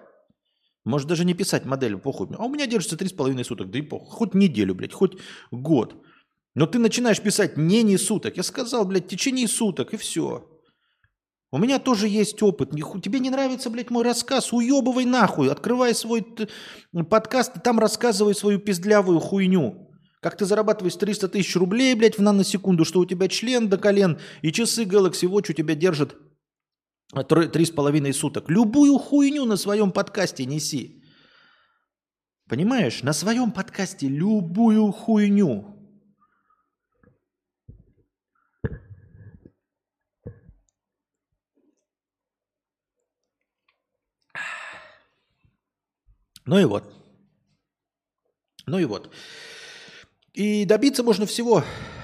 Можешь 0.84 1.08
даже 1.08 1.26
не 1.26 1.34
писать 1.34 1.66
модель, 1.66 1.98
похуй. 1.98 2.28
А 2.38 2.46
у 2.46 2.50
меня 2.50 2.66
держится 2.66 2.98
три 2.98 3.08
с 3.08 3.14
половиной 3.14 3.46
суток. 3.46 3.70
Да 3.72 3.80
и 3.80 3.82
похуй. 3.82 4.10
Хоть 4.10 4.34
неделю, 4.34 4.76
блядь, 4.76 4.94
хоть 4.94 5.18
год. 5.52 5.96
Но 6.54 6.66
ты 6.66 6.80
начинаешь 6.80 7.22
писать 7.22 7.58
не 7.58 7.84
не 7.84 7.98
суток. 7.98 8.38
Я 8.38 8.44
сказал, 8.44 8.86
блядь, 8.86 9.06
в 9.06 9.10
течение 9.10 9.48
суток, 9.48 9.94
и 9.94 9.98
все. 9.98 10.51
У 11.54 11.58
меня 11.58 11.80
тоже 11.80 12.08
есть 12.08 12.42
опыт. 12.42 12.72
Тебе 13.04 13.20
не 13.20 13.30
нравится, 13.30 13.70
блядь, 13.70 13.90
мой 13.90 14.04
рассказ? 14.04 14.54
Уебывай 14.54 15.04
нахуй. 15.04 15.52
Открывай 15.52 15.94
свой 15.94 16.26
подкаст 17.10 17.58
и 17.58 17.60
там 17.60 17.78
рассказывай 17.78 18.34
свою 18.34 18.58
пиздлявую 18.60 19.20
хуйню. 19.20 19.90
Как 20.22 20.38
ты 20.38 20.46
зарабатываешь 20.46 20.96
300 20.96 21.28
тысяч 21.28 21.56
рублей, 21.58 21.94
блядь, 21.96 22.18
в 22.18 22.22
наносекунду, 22.22 22.86
что 22.86 23.00
у 23.00 23.06
тебя 23.06 23.28
член 23.28 23.68
до 23.68 23.78
колен, 23.78 24.20
и 24.42 24.52
часы 24.54 24.84
Galaxy 24.84 25.28
Watch 25.28 25.52
у 25.52 25.54
тебя 25.54 25.76
держат 25.76 26.16
три 27.52 27.66
с 27.66 27.72
половиной 27.72 28.14
суток. 28.14 28.50
Любую 28.50 28.98
хуйню 28.98 29.44
на 29.46 29.58
своем 29.58 29.92
подкасте 29.92 30.46
неси. 30.46 31.04
Понимаешь? 32.48 33.04
На 33.04 33.12
своем 33.12 33.52
подкасте 33.52 34.08
любую 34.08 34.92
хуйню. 34.94 35.81
Ну 46.52 46.60
и 46.60 46.66
вот. 46.66 46.84
Ну 48.66 48.78
и 48.78 48.84
вот. 48.84 49.10
И 50.34 50.66
добиться 50.66 51.02
можно 51.02 51.26
всего 51.26 51.64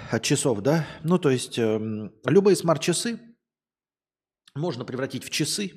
от 0.10 0.24
часов, 0.24 0.62
да? 0.62 0.88
Ну, 1.04 1.20
то 1.20 1.30
есть 1.30 1.60
э, 1.60 2.10
любые 2.24 2.56
смарт-часы 2.56 3.20
можно 4.56 4.86
превратить 4.86 5.26
в 5.26 5.32
часы. 5.32 5.74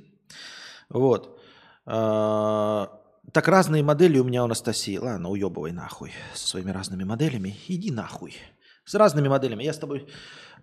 Вот. 0.89 1.43
Э, 1.85 2.87
так 3.33 3.49
разные 3.49 3.83
модели 3.83 4.21
у 4.21 4.25
меня 4.25 4.43
у 4.43 4.45
Анастасии. 4.45 4.99
Ладно, 4.99 5.31
уебывай 5.31 5.73
нахуй 5.73 6.13
со 6.35 6.47
своими 6.47 6.71
разными 6.71 7.03
моделями. 7.03 7.57
Иди 7.67 7.91
нахуй. 7.91 8.37
С 8.85 8.95
разными 8.95 9.27
моделями. 9.27 9.65
Я 9.65 9.73
с 9.73 9.79
тобой, 9.79 10.09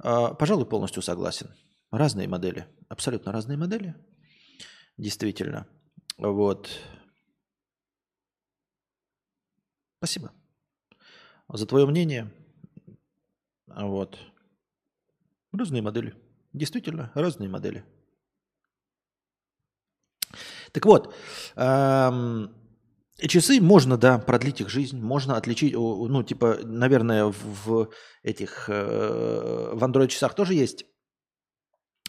э, 0.02 0.28
пожалуй, 0.40 0.66
полностью 0.66 1.02
согласен. 1.02 1.54
Разные 1.92 2.30
модели. 2.30 2.68
Абсолютно 2.88 3.34
разные 3.34 3.58
модели. 3.58 3.96
Действительно. 4.96 5.68
Вот. 6.18 6.70
Спасибо 9.98 10.32
за 11.50 11.66
твое 11.66 11.86
мнение. 11.86 12.32
Вот. 13.68 14.18
Разные 15.52 15.82
модели. 15.82 16.14
Действительно, 16.54 17.12
разные 17.14 17.50
модели. 17.50 17.86
Так 20.72 20.86
вот, 20.86 21.14
эм, 21.56 22.54
часы 23.18 23.62
можно, 23.62 23.98
да, 23.98 24.20
продлить 24.20 24.62
их 24.62 24.70
жизнь, 24.70 25.00
можно 25.00 25.38
отличить, 25.38 25.74
ну, 25.74 26.24
типа, 26.24 26.60
наверное, 26.64 27.26
в, 27.26 27.90
этих, 28.24 28.70
э, 28.70 29.72
в 29.74 29.84
Android 29.84 30.08
часах 30.08 30.36
тоже 30.36 30.54
есть 30.54 30.86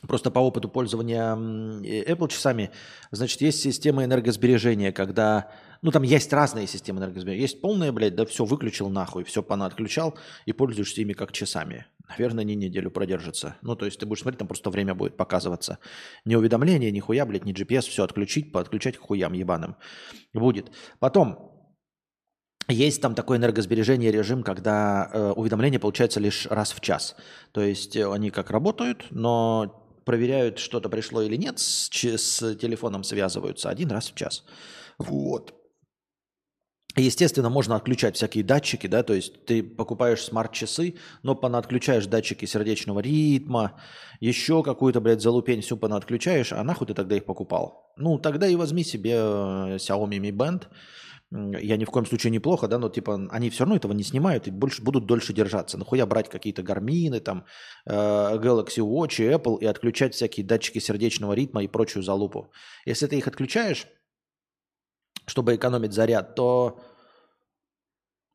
Просто 0.06 0.30
по 0.30 0.38
опыту 0.38 0.68
пользования 0.68 1.34
Apple 1.34 2.28
часами, 2.28 2.70
значит, 3.10 3.40
есть 3.40 3.60
система 3.60 4.04
энергосбережения, 4.04 4.92
когда, 4.92 5.50
ну, 5.82 5.90
там 5.90 6.04
есть 6.04 6.32
разные 6.32 6.68
системы 6.68 7.00
энергосбережения. 7.00 7.42
Есть 7.42 7.60
полная, 7.60 7.90
блядь, 7.90 8.14
да 8.14 8.24
все, 8.24 8.44
выключил 8.44 8.90
нахуй, 8.90 9.24
все 9.24 9.42
пана 9.42 9.66
отключал 9.66 10.16
и 10.46 10.52
пользуешься 10.52 11.00
ими 11.00 11.14
как 11.14 11.32
часами. 11.32 11.86
Наверное, 12.08 12.44
не 12.44 12.54
неделю 12.54 12.90
продержится. 12.90 13.56
Ну, 13.60 13.74
то 13.74 13.86
есть 13.86 13.98
ты 13.98 14.06
будешь 14.06 14.22
смотреть, 14.22 14.38
там 14.38 14.48
просто 14.48 14.70
время 14.70 14.94
будет 14.94 15.16
показываться. 15.16 15.78
Не 16.24 16.36
уведомления, 16.36 16.90
ни 16.92 17.00
хуя, 17.00 17.26
блядь, 17.26 17.44
ни 17.44 17.52
GPS, 17.52 17.82
все 17.82 18.04
отключить, 18.04 18.52
подключать 18.52 18.96
к 18.96 19.00
хуям 19.00 19.32
ебаным. 19.32 19.76
Будет. 20.32 20.70
Потом, 21.00 21.58
есть 22.68 23.02
там 23.02 23.14
такое 23.14 23.38
энергосбережение 23.38 24.12
режим, 24.12 24.42
когда 24.42 25.10
э, 25.12 25.32
уведомления 25.32 25.80
получаются 25.80 26.20
лишь 26.20 26.46
раз 26.46 26.72
в 26.72 26.80
час. 26.80 27.16
То 27.52 27.62
есть 27.62 27.96
они 27.96 28.30
как 28.30 28.50
работают, 28.50 29.06
но 29.10 29.87
проверяют, 30.08 30.58
что-то 30.58 30.88
пришло 30.88 31.20
или 31.20 31.36
нет, 31.36 31.58
с, 31.58 31.90
с 31.92 32.54
телефоном 32.56 33.04
связываются 33.04 33.68
один 33.68 33.90
раз 33.90 34.10
в 34.10 34.14
час. 34.14 34.42
Вот. 34.98 35.54
Естественно, 36.96 37.50
можно 37.50 37.76
отключать 37.76 38.16
всякие 38.16 38.42
датчики, 38.42 38.86
да, 38.86 39.02
то 39.02 39.12
есть 39.12 39.44
ты 39.44 39.62
покупаешь 39.62 40.22
смарт-часы, 40.22 40.94
но 41.22 41.34
понаотключаешь 41.34 42.06
датчики 42.06 42.46
сердечного 42.46 43.00
ритма, 43.00 43.82
еще 44.20 44.62
какую-то, 44.62 45.02
блядь, 45.02 45.20
залупень 45.20 45.60
всю 45.60 45.76
понаотключаешь, 45.76 46.54
а 46.54 46.64
нахуй 46.64 46.86
ты 46.86 46.94
тогда 46.94 47.14
их 47.14 47.26
покупал? 47.26 47.92
Ну, 47.98 48.18
тогда 48.18 48.48
и 48.48 48.56
возьми 48.56 48.84
себе 48.84 49.12
э, 49.12 49.76
Xiaomi 49.76 50.18
Mi 50.18 50.32
Band, 50.32 50.62
я 51.30 51.76
ни 51.76 51.84
в 51.84 51.90
коем 51.90 52.06
случае 52.06 52.30
неплохо, 52.30 52.68
да, 52.68 52.78
но 52.78 52.88
типа 52.88 53.28
они 53.30 53.50
все 53.50 53.64
равно 53.64 53.76
этого 53.76 53.92
не 53.92 54.02
снимают 54.02 54.46
и 54.46 54.50
больше 54.50 54.82
будут 54.82 55.06
дольше 55.06 55.32
держаться. 55.32 55.76
Нахуя 55.78 56.06
брать 56.06 56.28
какие-то 56.28 56.62
гармины, 56.62 57.20
там, 57.20 57.44
э, 57.86 57.92
Galaxy 57.92 58.82
Watch 58.82 59.22
и 59.22 59.30
Apple 59.30 59.58
и 59.60 59.66
отключать 59.66 60.14
всякие 60.14 60.46
датчики 60.46 60.80
сердечного 60.80 61.34
ритма 61.34 61.62
и 61.62 61.68
прочую 61.68 62.02
залупу. 62.02 62.50
Если 62.86 63.06
ты 63.06 63.18
их 63.18 63.28
отключаешь, 63.28 63.86
чтобы 65.26 65.54
экономить 65.54 65.92
заряд, 65.92 66.34
то 66.34 66.80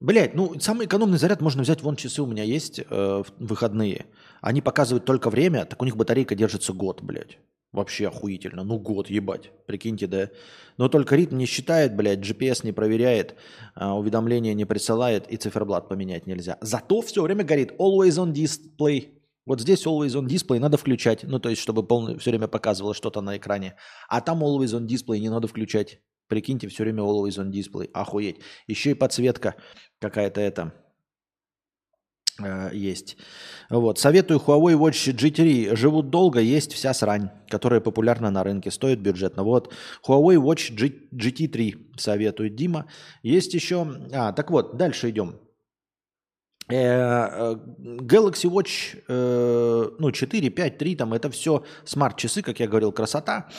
Блять, 0.04 0.36
ну 0.36 0.60
самый 0.60 0.86
экономный 0.86 1.18
заряд 1.18 1.42
можно 1.42 1.64
взять, 1.64 1.82
вон 1.82 1.96
часы 1.96 2.22
у 2.22 2.26
меня 2.26 2.44
есть 2.44 2.78
э, 2.78 3.24
выходные. 3.40 4.06
Они 4.42 4.62
показывают 4.62 5.06
только 5.06 5.30
время, 5.30 5.64
так 5.64 5.82
у 5.82 5.86
них 5.86 5.96
батарейка 5.96 6.36
держится 6.36 6.74
год, 6.74 7.02
блядь. 7.02 7.40
Вообще 7.74 8.08
охуительно. 8.08 8.64
Ну, 8.64 8.78
год, 8.78 9.10
ебать. 9.10 9.52
Прикиньте, 9.66 10.06
да. 10.06 10.30
Но 10.78 10.90
только 10.90 11.16
ритм 11.16 11.38
не 11.38 11.48
считает, 11.48 11.96
блядь, 11.96 12.20
GPS 12.20 12.64
не 12.64 12.72
проверяет, 12.72 13.36
а, 13.74 13.98
уведомления 13.98 14.54
не 14.54 14.66
присылает 14.66 15.28
и 15.28 15.38
циферблат 15.38 15.90
поменять 15.90 16.28
нельзя. 16.28 16.60
Зато 16.62 17.02
все 17.02 17.24
время 17.24 17.44
горит 17.44 17.74
always 17.80 18.24
on 18.24 18.32
display. 18.32 19.10
Вот 19.48 19.60
здесь 19.60 19.88
always 19.88 20.10
on 20.10 20.28
display 20.28 20.60
надо 20.60 20.78
включать. 20.78 21.24
Ну, 21.24 21.40
то 21.40 21.50
есть, 21.50 21.64
чтобы 21.64 21.82
полный, 21.82 22.18
все 22.20 22.30
время 22.30 22.48
показывало 22.48 22.94
что-то 22.94 23.22
на 23.22 23.38
экране. 23.38 23.76
А 24.08 24.22
там 24.22 24.44
always 24.44 24.80
on 24.80 24.86
display 24.86 25.18
не 25.18 25.30
надо 25.30 25.48
включать. 25.48 26.00
Прикиньте, 26.28 26.68
все 26.68 26.84
время 26.84 27.02
always 27.02 27.40
on 27.40 27.52
display. 27.52 27.90
Охуеть. 27.92 28.38
Еще 28.68 28.92
и 28.92 28.94
подсветка 28.94 29.56
какая-то 30.00 30.42
это 30.42 30.74
Э, 32.42 32.70
есть. 32.74 33.18
Вот. 33.70 34.00
Советую 34.00 34.40
Huawei 34.40 34.76
Watch 34.76 35.14
G3. 35.14 35.76
Живут 35.76 36.10
долго, 36.10 36.40
есть 36.40 36.74
вся 36.74 36.94
срань, 36.94 37.30
которая 37.50 37.80
популярна 37.80 38.32
на 38.32 38.44
рынке, 38.44 38.72
стоит 38.72 39.00
бюджетно. 39.00 39.44
Вот. 39.44 39.74
Huawei 40.08 40.38
Watch 40.38 40.74
G, 40.74 40.92
GT3 41.14 41.98
советует 41.98 42.56
Дима. 42.56 42.88
Есть 43.22 43.54
еще... 43.54 43.88
А, 44.12 44.34
так 44.34 44.52
вот, 44.52 44.78
дальше 44.78 45.10
идем. 45.10 45.40
Э, 46.70 46.76
э, 46.76 47.56
Galaxy 48.02 48.50
Watch 48.50 49.04
ну, 50.00 50.12
4, 50.12 50.50
5, 50.50 50.78
3, 50.78 50.96
там 50.96 51.14
это 51.14 51.30
все 51.30 51.64
смарт-часы, 51.86 52.42
как 52.42 52.60
я 52.60 52.68
говорил, 52.68 52.92
красота, 52.92 53.50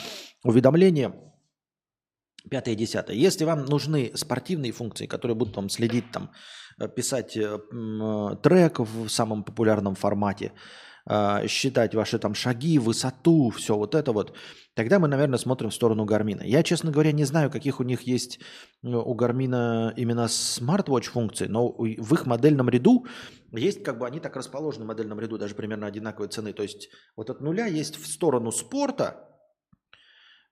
уведомления, 0.43 1.13
пятое, 2.49 2.75
десятое. 2.75 3.15
Если 3.15 3.45
вам 3.45 3.65
нужны 3.65 4.11
спортивные 4.15 4.71
функции, 4.71 5.05
которые 5.05 5.35
будут 5.35 5.55
вам 5.55 5.69
следить 5.69 6.11
там 6.11 6.31
писать 6.95 7.37
э, 7.37 7.57
э, 7.57 8.35
трек 8.41 8.79
в 8.79 9.07
самом 9.09 9.43
популярном 9.43 9.95
формате, 9.95 10.51
э, 11.09 11.47
считать 11.47 11.95
ваши 11.95 12.19
там 12.19 12.35
шаги, 12.35 12.79
высоту, 12.79 13.49
все 13.49 13.75
вот 13.75 13.95
это 13.95 14.11
вот, 14.11 14.35
тогда 14.73 14.99
мы, 14.99 15.07
наверное, 15.07 15.39
смотрим 15.39 15.69
в 15.69 15.73
сторону 15.73 16.05
Гармина. 16.05 16.43
Я, 16.43 16.63
честно 16.63 16.91
говоря, 16.91 17.11
не 17.11 17.25
знаю, 17.25 17.49
каких 17.49 17.79
у 17.79 17.83
них 17.83 18.01
есть 18.01 18.39
у 18.83 19.13
Гармина 19.13 19.93
именно 19.95 20.27
смарт-вотч 20.27 21.07
функции, 21.07 21.47
но 21.47 21.69
в 21.69 22.13
их 22.13 22.25
модельном 22.25 22.69
ряду 22.69 23.05
есть, 23.51 23.83
как 23.83 23.97
бы 23.97 24.05
они 24.05 24.19
так 24.19 24.35
расположены 24.35 24.83
в 24.83 24.87
модельном 24.87 25.19
ряду, 25.19 25.37
даже 25.37 25.55
примерно 25.55 25.87
одинаковой 25.87 26.27
цены. 26.27 26.51
То 26.51 26.63
есть 26.63 26.89
вот 27.15 27.29
от 27.29 27.39
нуля 27.41 27.67
есть 27.67 27.95
в 27.95 28.05
сторону 28.05 28.51
спорта, 28.51 29.29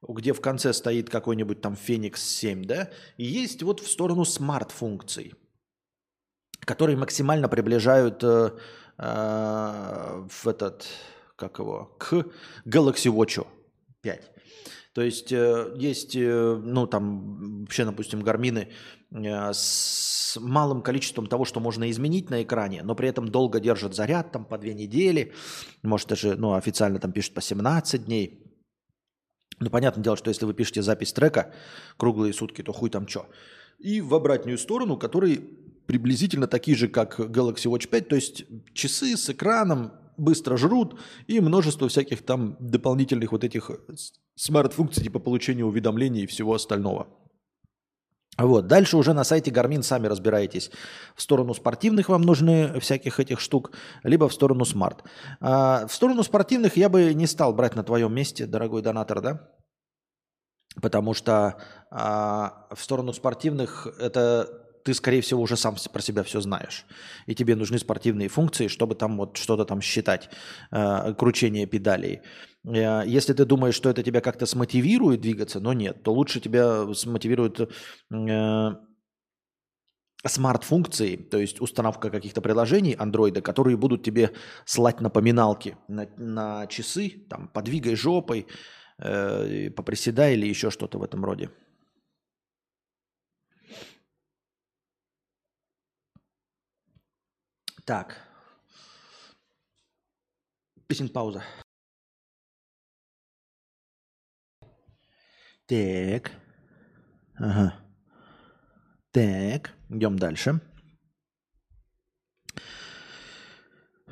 где 0.08 0.34
в 0.34 0.42
конце 0.42 0.74
стоит 0.74 1.10
какой-нибудь 1.10 1.62
там 1.62 1.76
Феникс 1.76 2.22
7, 2.24 2.66
да, 2.66 2.90
и 3.18 3.26
есть 3.26 3.64
вот 3.64 3.80
в 3.80 3.90
сторону 3.90 4.26
смарт-функций, 4.26 5.34
которые 6.66 6.98
максимально 6.98 7.48
приближают 7.50 8.24
э, 8.24 8.52
э, 8.98 10.28
в 10.30 10.48
этот, 10.48 10.86
как 11.36 11.60
его, 11.60 11.96
к 12.00 12.14
Galaxy 12.66 13.12
Watch 13.12 13.46
5. 14.02 14.32
То 14.94 15.02
есть 15.02 15.32
э, 15.32 15.74
есть, 15.76 16.16
э, 16.16 16.62
ну 16.64 16.86
там 16.86 17.62
вообще, 17.62 17.84
допустим, 17.84 18.22
гармины 18.22 18.70
э, 19.12 19.54
с 19.54 20.38
малым 20.40 20.84
количеством 20.84 21.26
того, 21.26 21.46
что 21.46 21.60
можно 21.60 21.90
изменить 21.90 22.30
на 22.30 22.44
экране, 22.44 22.84
но 22.84 22.94
при 22.96 23.10
этом 23.10 23.28
долго 23.28 23.60
держат 23.60 23.96
заряд, 23.96 24.32
там 24.32 24.46
по 24.46 24.58
две 24.58 24.76
недели, 24.76 25.34
может 25.82 26.10
даже, 26.10 26.36
ну 26.36 26.54
официально 26.54 27.00
там 27.00 27.12
пишут 27.12 27.34
по 27.34 27.42
17 27.42 28.06
дней. 28.06 28.40
Ну, 29.60 29.70
понятное 29.70 30.04
дело, 30.04 30.18
что 30.18 30.30
если 30.30 30.46
вы 30.46 30.54
пишете 30.54 30.82
запись 30.82 31.14
трека 31.14 31.54
круглые 31.98 32.34
сутки, 32.34 32.62
то 32.62 32.74
хуй 32.74 32.90
там 32.90 33.06
чё. 33.06 33.28
И 33.80 34.02
в 34.02 34.14
обратную 34.14 34.58
сторону, 34.58 34.98
которые 34.98 35.42
приблизительно 35.86 36.48
такие 36.48 36.78
же, 36.78 36.88
как 36.88 37.20
Galaxy 37.20 37.72
Watch 37.72 37.88
5, 37.88 38.08
то 38.08 38.16
есть 38.16 38.46
часы 38.74 39.18
с 39.18 39.30
экраном 39.30 39.94
быстро 40.18 40.58
жрут 40.58 41.00
и 41.28 41.40
множество 41.40 41.88
всяких 41.88 42.24
там 42.24 42.56
дополнительных 42.60 43.32
вот 43.32 43.44
этих 43.44 43.72
смарт-функций 44.36 45.04
типа 45.04 45.20
получения 45.20 45.66
уведомлений 45.66 46.24
и 46.24 46.28
всего 46.28 46.54
остального. 46.54 47.08
Вот. 48.38 48.68
Дальше 48.68 48.98
уже 48.98 49.14
на 49.14 49.24
сайте 49.24 49.52
Garmin 49.52 49.84
сами 49.84 50.08
разбираетесь. 50.08 50.72
В 51.16 51.22
сторону 51.22 51.54
спортивных 51.54 52.10
вам 52.10 52.24
нужны 52.24 52.80
всяких 52.80 53.20
этих 53.20 53.40
штук, 53.40 53.72
либо 54.04 54.28
в 54.28 54.34
сторону 54.34 54.66
smart. 54.66 55.04
А 55.40 55.86
в 55.86 55.94
сторону 55.94 56.24
спортивных 56.24 56.76
я 56.76 56.90
бы 56.90 57.14
не 57.14 57.28
стал 57.28 57.54
брать 57.54 57.76
на 57.76 57.84
твоем 57.84 58.14
месте, 58.14 58.48
дорогой 58.48 58.82
донатор, 58.82 59.22
да? 59.22 59.50
Потому 60.82 61.14
что 61.14 61.58
а, 61.92 62.68
в 62.72 62.82
сторону 62.82 63.14
спортивных 63.14 63.88
это 64.00 64.63
ты, 64.84 64.94
скорее 64.94 65.22
всего, 65.22 65.42
уже 65.42 65.58
сам 65.58 65.76
про 65.92 66.02
себя 66.02 66.24
все 66.24 66.42
знаешь. 66.42 66.86
И 67.26 67.36
тебе 67.36 67.56
нужны 67.56 67.78
спортивные 67.78 68.30
функции, 68.30 68.68
чтобы 68.68 68.96
там 68.96 69.18
вот 69.18 69.38
что-то 69.38 69.66
там 69.66 69.82
считать, 69.82 70.30
э, 70.72 71.14
кручение 71.18 71.66
педалей. 71.66 72.22
Э, 72.66 73.04
если 73.06 73.34
ты 73.34 73.46
думаешь, 73.46 73.76
что 73.76 73.90
это 73.90 74.04
тебя 74.04 74.22
как-то 74.22 74.46
смотивирует 74.46 75.22
двигаться, 75.22 75.60
но 75.60 75.74
нет, 75.74 76.04
то 76.04 76.14
лучше 76.14 76.40
тебя 76.40 76.94
смотивирует 76.94 77.60
э, 77.60 78.70
смарт-функции, 80.26 81.16
то 81.18 81.38
есть 81.38 81.62
установка 81.62 82.10
каких-то 82.10 82.42
приложений 82.42 82.96
андроида, 83.00 83.42
которые 83.42 83.78
будут 83.78 84.04
тебе 84.04 84.32
слать 84.66 85.02
напоминалки 85.02 85.78
на, 85.88 86.08
на 86.18 86.68
часы, 86.68 87.26
там, 87.30 87.50
подвигай 87.50 87.96
жопой, 87.96 88.48
э, 89.00 89.70
поприседай 89.72 90.34
или 90.34 90.48
еще 90.48 90.70
что-то 90.72 91.00
в 91.00 91.04
этом 91.04 91.26
роде. 91.26 91.50
Так. 97.86 98.16
Песен 100.88 101.10
пауза. 101.10 101.44
Так. 105.66 106.32
Ага. 107.36 107.80
Так, 109.12 109.74
идем 109.90 110.18
дальше. 110.18 110.62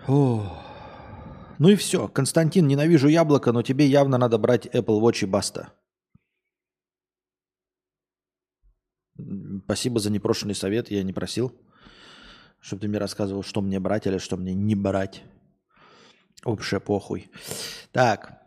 О. 0.08 0.62
Ну 1.60 1.70
и 1.70 1.76
все. 1.76 2.08
Константин, 2.08 2.68
ненавижу 2.68 3.08
яблоко, 3.08 3.52
но 3.52 3.62
тебе 3.62 3.86
явно 3.86 4.18
надо 4.18 4.38
брать 4.38 4.66
Apple 4.66 5.00
Watch 5.00 5.24
и 5.24 5.28
баста. 5.28 5.74
Спасибо 9.66 10.00
за 10.00 10.10
непрошенный 10.10 10.56
совет, 10.56 10.92
я 10.92 11.04
не 11.04 11.14
просил 11.14 11.61
чтобы 12.62 12.82
ты 12.82 12.88
мне 12.88 13.00
рассказывал, 13.00 13.44
что 13.44 13.62
мне 13.62 13.80
брать 13.80 14.08
или 14.08 14.18
что 14.18 14.38
мне 14.38 14.54
не 14.54 14.76
брать. 14.76 15.24
Общее 16.46 16.80
похуй. 16.80 17.30
Так. 17.92 18.42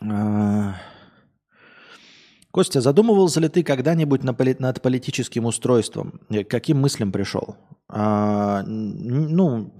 А, 0.00 0.76
Костя, 2.50 2.80
задумывался 2.80 3.40
ли 3.40 3.48
ты 3.48 3.64
когда-нибудь 3.64 4.22
над 4.22 4.82
политическим 4.82 5.46
устройством? 5.46 6.20
К 6.28 6.44
каким 6.44 6.80
мыслям 6.80 7.10
пришел? 7.10 7.56
А, 7.88 8.62
ну, 8.62 9.72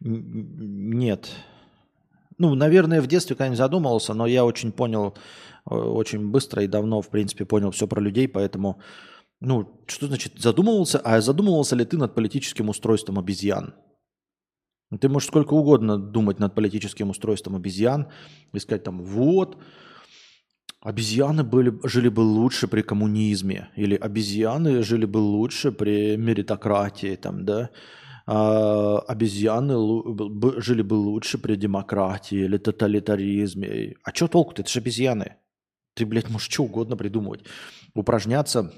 нет. 0.00 1.30
Ну, 2.38 2.54
наверное, 2.54 3.02
в 3.02 3.06
детстве 3.06 3.36
когда-нибудь 3.36 3.58
задумывался, 3.58 4.14
но 4.14 4.26
я 4.26 4.44
очень 4.44 4.72
понял, 4.72 5.14
э, 5.70 5.74
очень 5.74 6.30
быстро 6.30 6.62
и 6.62 6.66
давно, 6.66 7.02
в 7.02 7.08
принципе, 7.08 7.44
понял 7.44 7.70
все 7.70 7.86
про 7.86 8.00
людей, 8.00 8.28
поэтому 8.28 8.80
ну, 9.40 9.82
что 9.86 10.06
значит 10.06 10.38
задумывался? 10.38 10.98
А 10.98 11.20
задумывался 11.20 11.74
ли 11.74 11.84
ты 11.84 11.96
над 11.96 12.14
политическим 12.14 12.68
устройством 12.68 13.18
обезьян? 13.18 13.74
Ты 15.00 15.08
можешь 15.08 15.28
сколько 15.28 15.54
угодно 15.54 15.98
думать 15.98 16.40
над 16.40 16.54
политическим 16.54 17.10
устройством 17.10 17.56
обезьян, 17.56 18.08
искать 18.52 18.82
там, 18.82 19.02
вот, 19.02 19.56
обезьяны 20.80 21.44
были, 21.44 21.72
жили 21.84 22.08
бы 22.08 22.20
лучше 22.20 22.66
при 22.66 22.82
коммунизме, 22.82 23.68
или 23.76 23.94
обезьяны 23.94 24.82
жили 24.82 25.04
бы 25.04 25.18
лучше 25.18 25.70
при 25.70 26.16
меритократии, 26.16 27.14
там, 27.14 27.44
да, 27.44 27.70
а, 28.26 28.98
обезьяны 28.98 29.74
жили 30.60 30.82
бы 30.82 30.94
лучше 30.94 31.38
при 31.38 31.54
демократии 31.54 32.38
или 32.38 32.58
тоталитаризме. 32.58 33.94
А 34.02 34.12
что 34.12 34.26
толку-то? 34.26 34.62
Это 34.62 34.70
же 34.70 34.80
обезьяны. 34.80 35.36
Ты, 35.94 36.04
блядь, 36.04 36.30
можешь 36.30 36.50
что 36.50 36.64
угодно 36.64 36.96
придумывать. 36.96 37.44
Упражняться 37.94 38.72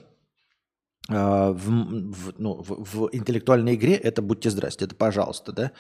в, 1.09 1.55
в, 1.55 2.35
ну, 2.39 2.63
в, 2.63 2.85
в 2.85 3.09
интеллектуальной 3.13 3.75
игре, 3.75 3.95
это 3.95 4.23
будьте 4.23 4.51
здрасте, 4.51 4.85
это 4.85 4.95
пожалуйста, 4.95 5.53
да. 5.53 5.73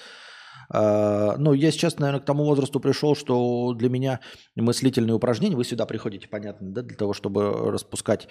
Uh, 0.72 1.36
ну, 1.36 1.52
я 1.52 1.70
сейчас, 1.70 1.98
наверное, 1.98 2.20
к 2.20 2.24
тому 2.24 2.44
возрасту 2.44 2.80
пришел, 2.80 3.14
что 3.14 3.74
для 3.74 3.90
меня 3.90 4.20
мыслительные 4.56 5.14
упражнения, 5.14 5.56
вы 5.56 5.64
сюда 5.64 5.84
приходите, 5.84 6.28
понятно, 6.28 6.72
да, 6.72 6.82
для 6.82 6.96
того, 6.96 7.12
чтобы 7.12 7.70
распускать, 7.70 8.28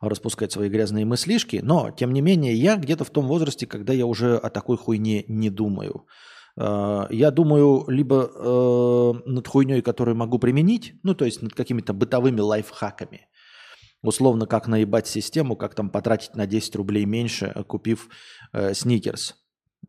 распускать 0.00 0.52
свои 0.52 0.70
грязные 0.70 1.04
мыслишки, 1.04 1.60
но, 1.62 1.90
тем 1.90 2.12
не 2.12 2.22
менее, 2.22 2.54
я 2.54 2.76
где-то 2.76 3.04
в 3.04 3.10
том 3.10 3.26
возрасте, 3.26 3.66
когда 3.66 3.92
я 3.92 4.06
уже 4.06 4.36
о 4.36 4.48
такой 4.48 4.78
хуйне 4.78 5.24
не 5.28 5.50
думаю. 5.50 6.06
Uh, 6.58 7.06
я 7.10 7.30
думаю 7.30 7.84
либо 7.88 9.22
над 9.26 9.46
хуйней, 9.46 9.82
которую 9.82 10.16
могу 10.16 10.38
применить, 10.38 10.94
ну, 11.02 11.14
то 11.14 11.26
есть 11.26 11.42
над 11.42 11.52
какими-то 11.52 11.92
бытовыми 11.92 12.40
лайфхаками, 12.40 13.28
условно 14.06 14.46
как 14.46 14.68
наебать 14.68 15.06
систему, 15.06 15.56
как 15.56 15.74
там 15.74 15.90
потратить 15.90 16.34
на 16.34 16.46
10 16.46 16.76
рублей 16.76 17.04
меньше, 17.04 17.52
э, 17.54 17.62
купив 17.64 18.08
э, 18.52 18.74
сникерс. 18.74 19.36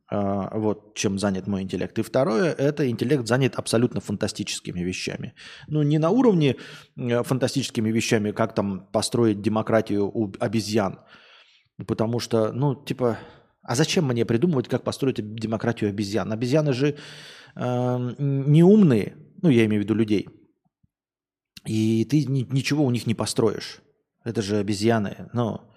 Э, 0.10 0.58
вот 0.58 0.96
чем 0.96 1.20
занят 1.20 1.48
мой 1.48 1.64
интеллект. 1.64 1.98
И 2.00 2.02
второе, 2.02 2.54
это 2.54 2.90
интеллект 2.90 3.28
занят 3.28 3.56
абсолютно 3.56 4.00
фантастическими 4.00 4.80
вещами. 4.82 5.34
Ну, 5.68 5.82
не 5.82 6.00
на 6.00 6.10
уровне 6.10 6.56
э, 6.96 7.24
фантастическими 7.24 7.92
вещами, 7.92 8.32
как 8.32 8.56
там 8.56 8.88
построить 8.92 9.42
демократию 9.42 10.08
у 10.08 10.32
обезьян. 10.40 11.00
Потому 11.86 12.20
что, 12.20 12.52
ну, 12.54 12.76
типа, 12.76 13.20
а 13.62 13.76
зачем 13.76 14.06
мне 14.06 14.26
придумывать, 14.26 14.68
как 14.68 14.84
построить 14.84 15.36
демократию 15.36 15.90
обезьян? 15.90 16.32
Обезьяны 16.32 16.74
же 16.74 16.96
э, 17.56 18.16
не 18.18 18.64
умные, 18.64 19.18
ну, 19.42 19.50
я 19.50 19.66
имею 19.66 19.82
в 19.82 19.84
виду 19.84 19.94
людей. 19.94 20.30
И 21.66 22.06
ты 22.06 22.24
ни, 22.26 22.48
ничего 22.50 22.86
у 22.86 22.92
них 22.92 23.08
не 23.08 23.14
построишь. 23.14 23.82
Это 24.28 24.42
же 24.42 24.58
обезьяны. 24.58 25.30
Но 25.32 25.74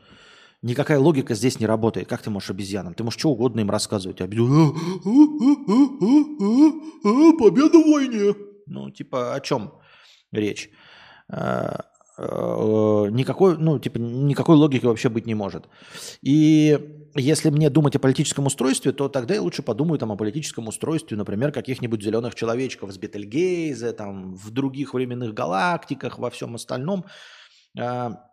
никакая 0.60 0.98
логика 0.98 1.34
здесь 1.34 1.60
не 1.60 1.66
работает. 1.66 2.08
Как 2.08 2.20
ты 2.20 2.30
можешь 2.30 2.50
обезьянам? 2.50 2.94
Ты 2.94 3.04
можешь 3.04 3.20
что 3.20 3.30
угодно 3.30 3.60
им 3.60 3.70
рассказывать. 3.70 4.20
Обезьяны... 4.20 4.72
Победа 7.38 7.78
в 7.78 7.92
войне. 7.92 8.34
Ну, 8.66 8.90
типа, 8.90 9.34
о 9.34 9.40
чем 9.40 9.72
речь? 10.32 10.68
А, 11.28 11.84
а, 12.18 13.06
никакой, 13.06 13.56
ну, 13.56 13.78
типа, 13.78 13.98
никакой 13.98 14.56
логики 14.56 14.84
вообще 14.84 15.08
быть 15.08 15.26
не 15.26 15.34
может. 15.34 15.68
И 16.20 17.06
если 17.14 17.50
мне 17.50 17.70
думать 17.70 17.94
о 17.94 18.00
политическом 18.00 18.46
устройстве, 18.46 18.90
то 18.90 19.08
тогда 19.08 19.34
я 19.34 19.42
лучше 19.42 19.62
подумаю 19.62 20.00
там 20.00 20.10
о 20.10 20.16
политическом 20.16 20.66
устройстве, 20.66 21.16
например, 21.16 21.52
каких-нибудь 21.52 22.02
зеленых 22.02 22.34
человечков 22.34 22.90
с 22.90 22.98
Бетельгейзе, 22.98 23.92
там, 23.92 24.34
в 24.34 24.50
других 24.50 24.92
временных 24.94 25.34
галактиках, 25.34 26.18
во 26.18 26.30
всем 26.30 26.56
остальном. 26.56 27.04
А, 27.78 28.30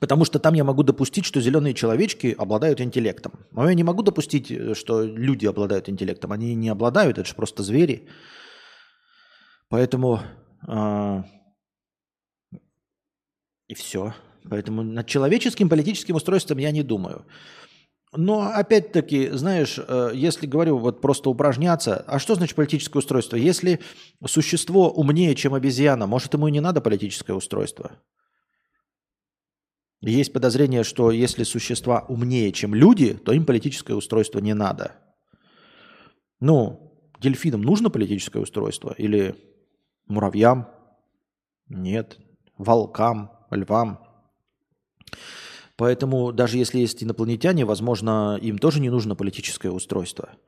Потому 0.00 0.24
что 0.24 0.38
там 0.38 0.54
я 0.54 0.64
могу 0.64 0.82
допустить, 0.82 1.24
что 1.24 1.40
зеленые 1.40 1.74
человечки 1.74 2.34
обладают 2.38 2.80
интеллектом. 2.80 3.32
Но 3.52 3.68
я 3.68 3.74
не 3.74 3.84
могу 3.84 4.02
допустить, 4.02 4.50
э, 4.50 4.74
что 4.74 5.02
люди 5.02 5.46
обладают 5.46 5.88
интеллектом. 5.88 6.32
Они 6.32 6.54
не 6.54 6.68
обладают, 6.68 7.18
это 7.18 7.28
же 7.28 7.34
просто 7.34 7.62
звери. 7.62 8.08
Поэтому 9.68 10.20
э, 10.68 11.22
и 13.68 13.74
все. 13.74 14.14
Поэтому 14.48 14.82
над 14.82 15.06
человеческим 15.06 15.68
политическим 15.68 16.16
устройством 16.16 16.58
я 16.58 16.70
не 16.70 16.82
думаю. 16.82 17.24
Но 18.14 18.50
опять-таки, 18.54 19.30
знаешь, 19.30 19.78
э, 19.78 20.10
если 20.14 20.46
говорю 20.46 20.76
вот 20.76 21.00
просто 21.00 21.30
упражняться, 21.30 22.04
а 22.06 22.18
что 22.18 22.34
значит 22.34 22.56
политическое 22.56 22.98
устройство? 22.98 23.36
Если 23.36 23.80
существо 24.26 24.90
умнее, 24.90 25.34
чем 25.34 25.54
обезьяна, 25.54 26.06
может 26.06 26.34
ему 26.34 26.48
и 26.48 26.52
не 26.52 26.60
надо 26.60 26.82
политическое 26.82 27.32
устройство? 27.32 27.92
Есть 30.10 30.32
подозрение, 30.32 30.82
что 30.82 31.12
если 31.12 31.44
существа 31.44 32.04
умнее, 32.08 32.50
чем 32.52 32.74
люди, 32.74 33.14
то 33.14 33.32
им 33.32 33.46
политическое 33.46 33.94
устройство 33.94 34.40
не 34.40 34.52
надо. 34.52 34.92
Ну, 36.40 36.92
дельфинам 37.20 37.62
нужно 37.62 37.88
политическое 37.88 38.40
устройство? 38.40 38.94
Или 38.98 39.36
муравьям? 40.08 40.68
Нет. 41.68 42.18
Волкам, 42.58 43.30
львам? 43.50 44.04
Поэтому 45.76 46.32
даже 46.32 46.58
если 46.58 46.80
есть 46.80 47.02
инопланетяне, 47.02 47.64
возможно, 47.64 48.38
им 48.42 48.58
тоже 48.58 48.80
не 48.80 48.90
нужно 48.90 49.14
политическое 49.14 49.70
устройство– 49.70 50.30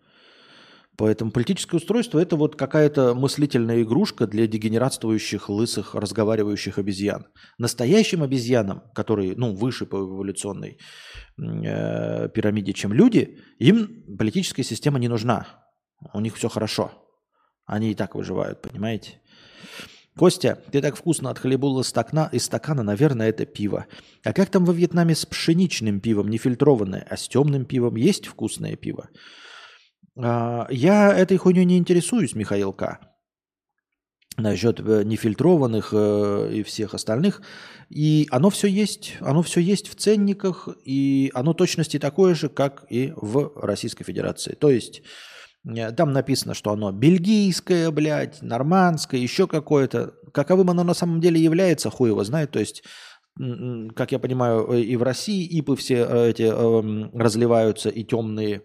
Поэтому 0.96 1.32
политическое 1.32 1.78
устройство– 1.78 2.18
это 2.20 2.36
вот 2.36 2.54
какая-то 2.54 3.14
мыслительная 3.14 3.82
игрушка 3.82 4.26
для 4.26 4.46
дегенератствующих, 4.46 5.48
лысых, 5.48 5.94
разговаривающих 5.94 6.78
обезьян. 6.78 7.26
Настоящим 7.58 8.22
обезьянам, 8.22 8.82
которые 8.94 9.34
ну, 9.36 9.54
выше 9.54 9.86
по 9.86 9.96
эволюционной 9.96 10.78
э, 11.38 12.28
пирамиде, 12.28 12.72
чем 12.72 12.92
люди, 12.92 13.40
им 13.58 14.04
политическая 14.16 14.62
система 14.62 14.98
не 15.00 15.08
нужна. 15.08 15.46
У 16.12 16.20
них 16.20 16.36
все 16.36 16.48
хорошо. 16.48 16.92
Они 17.66 17.90
и 17.90 17.94
так 17.94 18.14
выживают, 18.14 18.62
понимаете? 18.62 19.20
Костя, 20.16 20.62
ты 20.70 20.80
так 20.80 20.94
вкусно 20.96 21.30
отхлебул 21.30 21.80
из 21.80 21.88
стакана, 21.88 22.28
из 22.30 22.44
стакана, 22.44 22.84
наверное, 22.84 23.30
это 23.30 23.46
пиво. 23.46 23.86
А 24.22 24.32
как 24.32 24.48
там 24.48 24.64
во 24.64 24.72
Вьетнаме 24.72 25.16
с 25.16 25.26
пшеничным 25.26 26.00
пивом, 26.00 26.28
не 26.28 26.38
фильтрованное, 26.38 27.04
а 27.10 27.16
с 27.16 27.26
темным 27.26 27.64
пивом 27.64 27.96
есть 27.96 28.26
вкусное 28.26 28.76
пиво? 28.76 29.08
А, 30.16 30.66
я 30.70 31.12
этой 31.12 31.36
хуйней 31.36 31.64
не 31.64 31.78
интересуюсь, 31.78 32.34
Михаил 32.34 32.72
К. 32.72 33.00
Насчет 34.36 34.80
э, 34.80 35.04
нефильтрованных 35.04 35.90
э, 35.92 36.50
и 36.54 36.62
всех 36.64 36.94
остальных. 36.94 37.42
И 37.88 38.26
оно 38.30 38.50
все 38.50 38.66
есть. 38.66 39.16
Оно 39.20 39.42
все 39.42 39.60
есть 39.60 39.88
в 39.88 39.94
ценниках. 39.94 40.68
И 40.84 41.30
оно 41.34 41.52
точности 41.54 42.00
такое 42.00 42.34
же, 42.34 42.48
как 42.48 42.84
и 42.90 43.12
в 43.16 43.52
Российской 43.54 44.02
Федерации. 44.02 44.54
То 44.54 44.70
есть 44.70 45.02
э, 45.68 45.92
там 45.92 46.12
написано, 46.12 46.54
что 46.54 46.72
оно 46.72 46.90
бельгийское, 46.90 47.92
блядь, 47.92 48.42
нормандское, 48.42 49.20
еще 49.20 49.46
какое-то. 49.46 50.14
Каковым 50.32 50.70
оно 50.70 50.82
на 50.82 50.94
самом 50.94 51.20
деле 51.20 51.40
является, 51.40 51.90
хуй 51.90 52.08
его 52.08 52.24
знает. 52.24 52.50
То 52.50 52.58
есть 52.58 52.82
как 53.96 54.12
я 54.12 54.20
понимаю, 54.20 54.64
и 54.80 54.94
в 54.94 55.02
России 55.02 55.44
ипы 55.58 55.74
все 55.74 56.04
эти 56.28 56.44
э, 56.44 57.10
разливаются, 57.18 57.88
и 57.88 58.04
темные, 58.04 58.62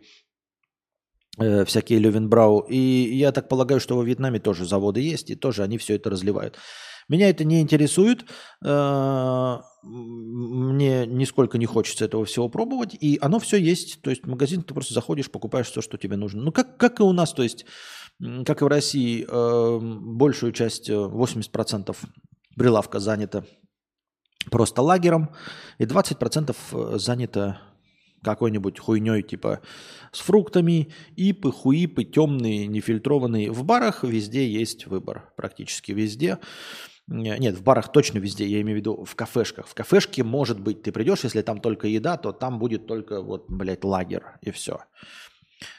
Э, 1.39 1.63
всякие 1.63 1.99
Левенбрау. 1.99 2.60
И 2.60 2.78
я 2.78 3.32
так 3.32 3.47
полагаю, 3.47 3.80
что 3.80 3.95
во 3.95 4.04
Вьетнаме 4.04 4.39
тоже 4.39 4.65
заводы 4.65 4.99
есть, 5.02 5.30
и 5.30 5.36
тоже 5.36 5.63
они 5.63 5.78
все 5.78 5.95
это 5.95 6.10
разливают. 6.10 6.58
Меня 7.08 7.30
это 7.30 7.45
не 7.45 7.62
интересует. 7.62 8.25
Э, 8.63 9.60
мне 9.84 11.06
нисколько 11.06 11.58
не 11.58 11.65
хочется 11.65 12.06
этого 12.06 12.25
всего 12.25 12.49
пробовать. 12.49 12.95
И 12.99 13.17
оно 13.21 13.39
все 13.39 13.58
есть. 13.58 14.02
То 14.02 14.10
есть 14.10 14.25
в 14.25 14.30
магазин 14.30 14.63
ты 14.63 14.73
просто 14.73 14.93
заходишь, 14.93 15.32
покупаешь 15.32 15.67
все, 15.67 15.82
что 15.82 15.97
тебе 15.97 16.17
нужно. 16.17 16.41
Ну, 16.41 16.52
как, 16.52 16.78
как 16.78 16.99
и 16.99 17.04
у 17.04 17.13
нас, 17.13 17.32
то 17.32 17.43
есть, 17.43 17.65
как 18.45 18.62
и 18.62 18.65
в 18.65 18.67
России, 18.67 19.25
э, 19.28 19.80
большую 19.82 20.52
часть, 20.52 20.89
80% 20.89 21.95
прилавка 22.58 22.99
занято 22.99 23.45
просто 24.52 24.82
лагером, 24.82 25.30
и 25.78 25.86
20% 25.86 26.97
занято 26.97 27.62
какой-нибудь 28.23 28.79
хуйней 28.79 29.21
типа 29.21 29.62
с 30.12 30.19
фруктами, 30.19 30.89
ипы, 31.15 31.51
хуипы, 31.51 32.03
темные, 32.03 32.67
нефильтрованные. 32.67 33.51
В 33.51 33.63
барах 33.63 34.03
везде 34.03 34.47
есть 34.47 34.88
выбор, 34.88 35.32
практически 35.36 35.91
везде. 35.91 36.39
Нет, 37.08 37.55
в 37.55 37.63
барах 37.63 37.91
точно 37.91 38.19
везде, 38.19 38.45
я 38.45 38.62
имею 38.62 38.77
в 38.77 38.82
виду 38.82 39.03
в 39.03 39.15
кафешках. 39.15 39.67
В 39.67 39.73
кафешке, 39.73 40.23
может 40.23 40.60
быть, 40.60 40.84
ты 40.84 40.91
придешь, 40.91 41.23
если 41.23 41.41
там 41.41 41.60
только 41.60 41.88
еда, 41.88 42.17
то 42.17 42.32
там 42.32 42.60
будет 42.60 42.86
только 42.86 43.21
вот, 43.21 43.45
блядь, 43.49 43.84
лагер 43.84 44.38
и 44.41 44.51
все. 44.51 44.82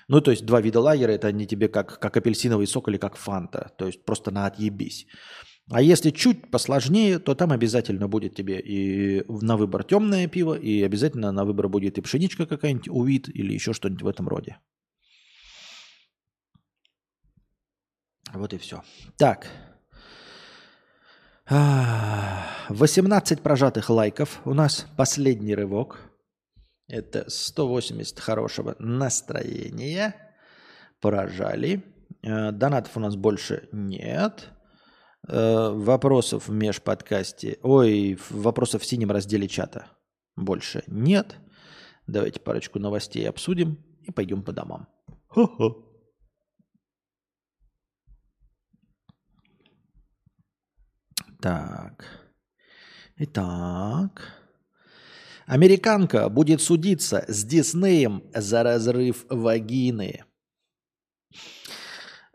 Ну, 0.09 0.21
то 0.21 0.33
есть 0.33 0.45
два 0.45 0.61
вида 0.61 0.81
лагера, 0.81 1.13
это 1.13 1.31
не 1.31 1.47
тебе 1.47 1.69
как, 1.69 2.01
как 2.01 2.17
апельсиновый 2.17 2.67
сок 2.67 2.89
или 2.89 2.97
как 2.97 3.17
фанта. 3.17 3.71
То 3.79 3.87
есть 3.87 4.05
просто 4.05 4.33
на 4.33 4.47
отъебись. 4.47 5.07
А 5.71 5.81
если 5.81 6.11
чуть 6.11 6.51
посложнее, 6.51 7.21
то 7.21 7.37
там 7.37 7.53
обязательно 7.53 8.09
будет 8.09 8.35
тебе 8.35 8.59
и 8.59 9.25
на 9.29 9.57
выбор 9.57 9.85
темное 9.85 10.27
пиво, 10.27 10.55
и 10.55 10.83
обязательно 10.83 11.31
на 11.31 11.45
выбор 11.45 11.69
будет 11.69 11.97
и 11.97 12.01
пшеничка 12.01 12.45
какая-нибудь, 12.45 12.89
увид 12.89 13.29
или 13.29 13.55
еще 13.55 13.73
что-нибудь 13.73 14.03
в 14.03 14.09
этом 14.09 14.27
роде. 14.27 14.59
Вот 18.33 18.53
и 18.53 18.59
все. 18.59 18.83
Так. 19.17 19.47
18 21.49 23.41
прожатых 23.41 23.91
лайков. 23.91 24.41
У 24.45 24.55
нас 24.55 24.87
последний 24.97 25.55
рывок. 25.55 26.01
Это 26.89 27.31
180 27.31 28.19
хорошего 28.19 28.75
настроения. 28.81 30.17
Прожали. 31.01 31.85
Э, 32.23 32.51
донатов 32.51 32.97
у 32.97 33.01
нас 33.01 33.15
больше 33.15 33.69
нет. 33.73 34.51
Э, 35.29 35.71
вопросов 35.71 36.49
в 36.49 36.53
межподкасте, 36.53 37.59
ой, 37.63 38.19
вопросов 38.31 38.83
в 38.83 38.87
синем 38.87 39.11
разделе 39.11 39.49
чата 39.49 39.87
больше 40.37 40.83
нет. 40.87 41.37
Давайте 42.07 42.41
парочку 42.41 42.79
новостей 42.79 43.29
обсудим 43.29 43.79
и 44.03 44.11
пойдем 44.11 44.43
по 44.43 44.53
домам. 44.53 44.89
Хо-хо. 45.29 45.87
Так. 51.41 52.05
Итак. 53.17 54.35
Американка 55.47 56.29
будет 56.29 56.61
судиться 56.61 57.25
с 57.29 57.45
Диснеем 57.45 58.25
за 58.35 58.63
разрыв 58.63 59.25
вагины. 59.29 60.25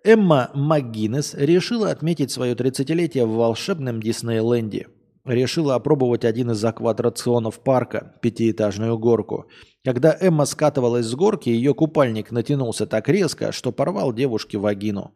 Эмма 0.05 0.51
МакГиннес 0.53 1.33
решила 1.33 1.89
отметить 1.89 2.29
свое 2.29 2.53
30-летие 2.53 3.25
в 3.25 3.33
волшебном 3.33 4.03
Диснейленде. 4.03 4.87
Решила 5.25 5.73
опробовать 5.73 6.25
один 6.25 6.51
из 6.51 6.63
акватракционов 6.63 7.59
парка, 7.63 8.13
пятиэтажную 8.21 8.99
горку. 8.99 9.49
Когда 9.83 10.15
Эмма 10.21 10.45
скатывалась 10.45 11.07
с 11.07 11.15
горки, 11.15 11.49
ее 11.49 11.73
купальник 11.73 12.29
натянулся 12.29 12.85
так 12.85 13.09
резко, 13.09 13.51
что 13.51 13.71
порвал 13.71 14.13
девушке 14.13 14.59
вагину. 14.59 15.15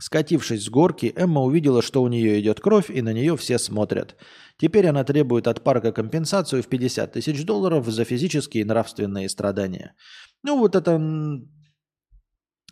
Скатившись 0.00 0.66
с 0.66 0.70
горки, 0.70 1.12
Эмма 1.16 1.42
увидела, 1.42 1.82
что 1.82 2.00
у 2.00 2.06
нее 2.06 2.40
идет 2.40 2.60
кровь, 2.60 2.90
и 2.90 3.02
на 3.02 3.12
нее 3.12 3.36
все 3.36 3.58
смотрят. 3.58 4.14
Теперь 4.56 4.86
она 4.86 5.02
требует 5.02 5.48
от 5.48 5.64
парка 5.64 5.90
компенсацию 5.90 6.62
в 6.62 6.68
50 6.68 7.14
тысяч 7.14 7.44
долларов 7.44 7.88
за 7.88 8.04
физические 8.04 8.62
и 8.62 8.66
нравственные 8.66 9.28
страдания. 9.28 9.96
Ну 10.44 10.60
вот 10.60 10.76
это 10.76 10.96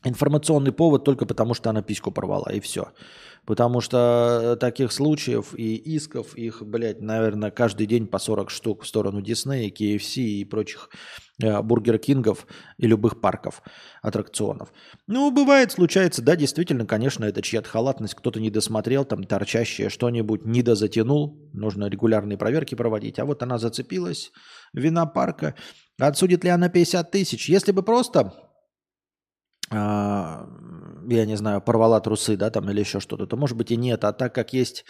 информационный 0.08 0.72
повод 0.72 1.04
только 1.04 1.26
потому, 1.26 1.54
что 1.54 1.70
она 1.70 1.82
письку 1.82 2.10
порвала, 2.10 2.50
и 2.52 2.60
все. 2.60 2.88
Потому 3.44 3.80
что 3.80 4.56
таких 4.60 4.90
случаев 4.90 5.54
и 5.56 5.76
исков, 5.76 6.34
их, 6.34 6.62
блядь, 6.62 7.00
наверное, 7.00 7.52
каждый 7.52 7.86
день 7.86 8.08
по 8.08 8.18
40 8.18 8.50
штук 8.50 8.82
в 8.82 8.86
сторону 8.88 9.22
Диснея, 9.22 9.70
KFC 9.70 10.22
и 10.22 10.44
прочих 10.44 10.90
э, 11.40 11.62
Бургер 11.62 11.98
Кингов 11.98 12.46
и 12.76 12.88
любых 12.88 13.20
парков, 13.20 13.62
аттракционов. 14.02 14.72
Ну, 15.06 15.30
бывает, 15.30 15.70
случается, 15.70 16.22
да, 16.22 16.34
действительно, 16.34 16.86
конечно, 16.86 17.24
это 17.24 17.40
чья-то 17.40 17.68
халатность, 17.68 18.14
кто-то 18.14 18.40
не 18.40 18.50
досмотрел, 18.50 19.04
там 19.04 19.22
торчащее 19.22 19.90
что-нибудь, 19.90 20.44
не 20.44 20.62
дозатянул, 20.62 21.48
нужно 21.52 21.88
регулярные 21.88 22.38
проверки 22.38 22.74
проводить, 22.74 23.20
а 23.20 23.24
вот 23.24 23.44
она 23.44 23.58
зацепилась, 23.58 24.32
вина 24.72 25.06
парка, 25.06 25.54
отсудит 26.00 26.42
ли 26.42 26.50
она 26.50 26.68
50 26.68 27.12
тысяч? 27.12 27.48
Если 27.48 27.70
бы 27.70 27.84
просто 27.84 28.45
я 29.70 31.24
не 31.26 31.36
знаю, 31.36 31.60
порвала 31.60 32.00
трусы, 32.00 32.36
да, 32.36 32.50
там 32.50 32.70
или 32.70 32.80
еще 32.80 33.00
что-то, 33.00 33.26
то 33.26 33.36
может 33.36 33.56
быть 33.56 33.70
и 33.70 33.76
нет. 33.76 34.04
А 34.04 34.12
так 34.12 34.34
как 34.34 34.52
есть 34.52 34.84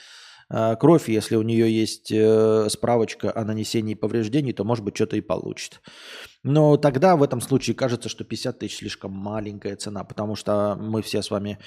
а, 0.49 0.77
кровь, 0.77 1.09
если 1.09 1.37
у 1.37 1.43
нее 1.43 1.75
есть 1.75 2.13
э, 2.13 2.69
справочка 2.71 3.33
о 3.35 3.45
нанесении 3.45 3.95
повреждений, 3.95 4.53
то 4.53 4.65
может 4.65 4.85
быть 4.85 4.95
что-то 4.95 5.17
и 5.17 5.21
получит. 5.21 5.81
Но 6.47 6.77
тогда 6.77 7.17
в 7.17 7.25
этом 7.25 7.41
случае 7.41 7.75
кажется, 7.75 8.09
что 8.09 8.23
50 8.23 8.61
тысяч 8.61 8.77
слишком 8.77 9.11
маленькая 9.11 9.75
цена, 9.75 10.05
потому 10.05 10.37
что 10.37 10.79
мы 10.81 11.03
все 11.03 11.21
с 11.21 11.33
вами 11.33 11.59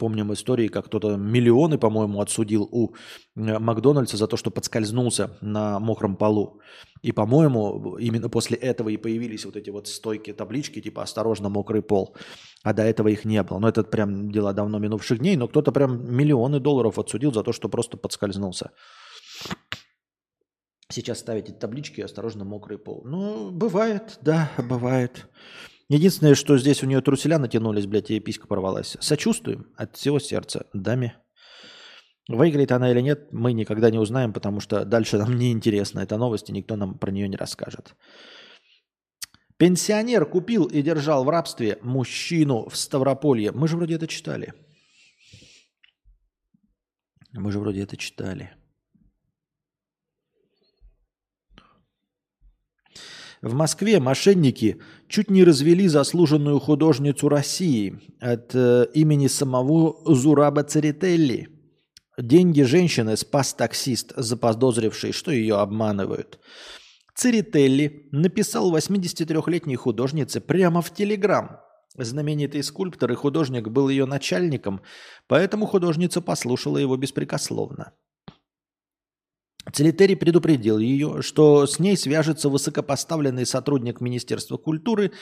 помним 0.00 0.32
истории, 0.32 0.66
как 0.66 0.86
кто-то 0.86 1.16
миллионы, 1.16 1.78
по-моему, 1.78 2.20
отсудил 2.20 2.68
у 2.72 2.88
э, 3.36 3.58
Макдональдса 3.60 4.16
за 4.16 4.26
то, 4.26 4.36
что 4.36 4.50
подскользнулся 4.50 5.30
на 5.40 5.78
мокром 5.78 6.16
полу. 6.16 6.60
И, 7.02 7.12
по-моему, 7.12 7.98
именно 7.98 8.28
после 8.28 8.56
этого 8.56 8.88
и 8.88 8.96
появились 8.96 9.44
вот 9.44 9.54
эти 9.54 9.70
вот 9.70 9.86
стойки, 9.86 10.32
таблички, 10.32 10.80
типа 10.80 11.04
«Осторожно, 11.04 11.48
мокрый 11.48 11.82
пол». 11.82 12.16
А 12.64 12.72
до 12.72 12.82
этого 12.82 13.06
их 13.06 13.24
не 13.24 13.40
было. 13.44 13.60
Но 13.60 13.68
это 13.68 13.84
прям 13.84 14.32
дела 14.32 14.52
давно 14.52 14.80
минувших 14.80 15.20
дней, 15.20 15.36
но 15.36 15.46
кто-то 15.46 15.70
прям 15.70 16.12
миллионы 16.12 16.58
долларов 16.58 16.98
отсудил 16.98 17.32
за 17.32 17.44
то, 17.44 17.52
что 17.52 17.68
просто 17.68 17.96
подскользнулся. 17.96 18.72
Сейчас 20.88 21.18
ставить 21.18 21.48
эти 21.48 21.56
таблички 21.56 22.00
«Осторожно, 22.00 22.44
мокрый 22.44 22.78
пол». 22.78 23.02
Ну, 23.04 23.50
бывает, 23.50 24.18
да, 24.22 24.50
бывает. 24.58 25.28
Единственное, 25.88 26.34
что 26.34 26.58
здесь 26.58 26.82
у 26.82 26.86
нее 26.86 27.00
труселя 27.00 27.38
натянулись, 27.38 27.86
блядь, 27.86 28.10
и 28.10 28.20
писька 28.20 28.46
порвалась. 28.46 28.96
Сочувствуем 29.00 29.72
от 29.76 29.96
всего 29.96 30.18
сердца 30.18 30.66
даме. 30.72 31.16
Выиграет 32.28 32.72
она 32.72 32.90
или 32.90 33.00
нет, 33.00 33.32
мы 33.32 33.52
никогда 33.52 33.90
не 33.90 33.98
узнаем, 33.98 34.32
потому 34.32 34.58
что 34.58 34.84
дальше 34.84 35.16
нам 35.16 35.36
не 35.36 35.52
интересно 35.52 36.00
эта 36.00 36.16
новость, 36.16 36.50
и 36.50 36.52
никто 36.52 36.74
нам 36.76 36.98
про 36.98 37.12
нее 37.12 37.28
не 37.28 37.36
расскажет. 37.36 37.94
Пенсионер 39.58 40.26
купил 40.26 40.66
и 40.66 40.82
держал 40.82 41.24
в 41.24 41.28
рабстве 41.28 41.78
мужчину 41.82 42.68
в 42.68 42.76
Ставрополье. 42.76 43.52
Мы 43.52 43.68
же 43.68 43.76
вроде 43.76 43.94
это 43.94 44.06
читали. 44.06 44.54
Мы 47.32 47.52
же 47.52 47.60
вроде 47.60 47.82
это 47.82 47.96
читали. 47.96 48.54
В 53.42 53.54
Москве 53.54 54.00
мошенники 54.00 54.80
чуть 55.08 55.30
не 55.30 55.44
развели 55.44 55.88
заслуженную 55.88 56.58
художницу 56.58 57.28
России 57.28 58.00
от 58.20 58.54
э, 58.54 58.86
имени 58.94 59.26
самого 59.26 60.14
Зураба 60.14 60.62
Церетелли. 60.64 61.48
Деньги 62.18 62.62
женщины 62.62 63.16
спас 63.16 63.52
таксист, 63.52 64.14
заподозривший, 64.16 65.12
что 65.12 65.30
ее 65.30 65.56
обманывают. 65.56 66.38
Церетелли 67.14 68.08
написал 68.10 68.74
83-летней 68.74 69.76
художнице 69.76 70.40
прямо 70.40 70.80
в 70.80 70.92
Телеграм. 70.94 71.60
Знаменитый 71.94 72.62
скульптор 72.62 73.12
и 73.12 73.14
художник 73.14 73.68
был 73.68 73.88
ее 73.88 74.06
начальником, 74.06 74.82
поэтому 75.28 75.66
художница 75.66 76.20
послушала 76.20 76.78
его 76.78 76.96
беспрекословно. 76.96 77.92
Целитери 79.72 80.14
предупредил 80.14 80.78
ее, 80.78 81.22
что 81.22 81.66
с 81.66 81.78
ней 81.78 81.96
свяжется 81.96 82.48
высокопоставленный 82.48 83.46
сотрудник 83.46 84.00
Министерства 84.00 84.56
культуры 84.56 85.12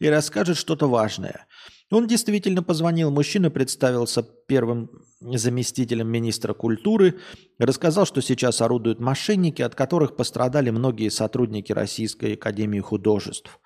и 0.00 0.08
расскажет 0.08 0.56
что-то 0.56 0.88
важное. 0.88 1.46
Он 1.90 2.06
действительно 2.06 2.62
позвонил, 2.62 3.10
мужчина 3.10 3.50
представился 3.50 4.22
первым 4.22 4.90
заместителем 5.20 6.08
министра 6.08 6.54
культуры, 6.54 7.20
рассказал, 7.58 8.06
что 8.06 8.22
сейчас 8.22 8.60
орудуют 8.60 8.98
мошенники, 8.98 9.62
от 9.62 9.74
которых 9.74 10.16
пострадали 10.16 10.70
многие 10.70 11.10
сотрудники 11.10 11.70
Российской 11.70 12.34
Академии 12.34 12.80
Художеств. 12.80 13.60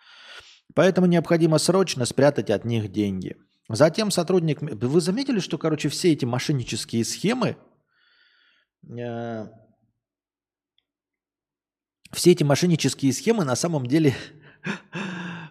Поэтому 0.74 1.06
необходимо 1.06 1.58
срочно 1.58 2.04
спрятать 2.04 2.50
от 2.50 2.64
них 2.64 2.90
деньги. 2.90 3.36
Затем 3.68 4.10
сотрудник... 4.10 4.60
Вы 4.60 5.00
заметили, 5.00 5.38
что, 5.38 5.56
короче, 5.56 5.88
все 5.88 6.12
эти 6.12 6.24
мошеннические 6.24 7.04
схемы 7.04 7.56
э, 8.88 9.46
все 12.16 12.32
эти 12.32 12.42
мошеннические 12.42 13.12
схемы 13.12 13.44
на 13.44 13.56
самом 13.56 13.86
деле 13.86 14.14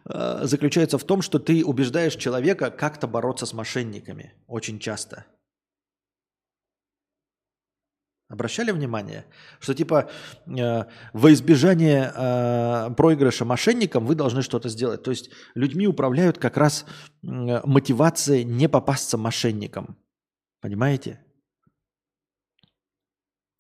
э, 0.05 0.39
заключаются 0.45 0.97
в 0.97 1.03
том, 1.03 1.21
что 1.21 1.37
ты 1.37 1.63
убеждаешь 1.63 2.15
человека 2.15 2.71
как-то 2.71 3.07
бороться 3.07 3.45
с 3.45 3.53
мошенниками. 3.53 4.33
Очень 4.47 4.79
часто. 4.79 5.25
Обращали 8.27 8.71
внимание, 8.71 9.25
что 9.59 9.75
типа 9.75 10.09
э, 10.47 10.85
во 11.13 11.33
избежание 11.33 12.11
э, 12.15 12.89
проигрыша 12.97 13.45
мошенникам 13.45 14.07
вы 14.07 14.15
должны 14.15 14.41
что-то 14.41 14.67
сделать. 14.69 15.03
То 15.03 15.11
есть 15.11 15.29
людьми 15.53 15.85
управляют 15.85 16.39
как 16.39 16.57
раз 16.57 16.85
э, 16.87 16.87
мотивация 17.63 18.43
не 18.43 18.67
попасться 18.67 19.19
мошенникам. 19.19 19.99
Понимаете? 20.61 21.23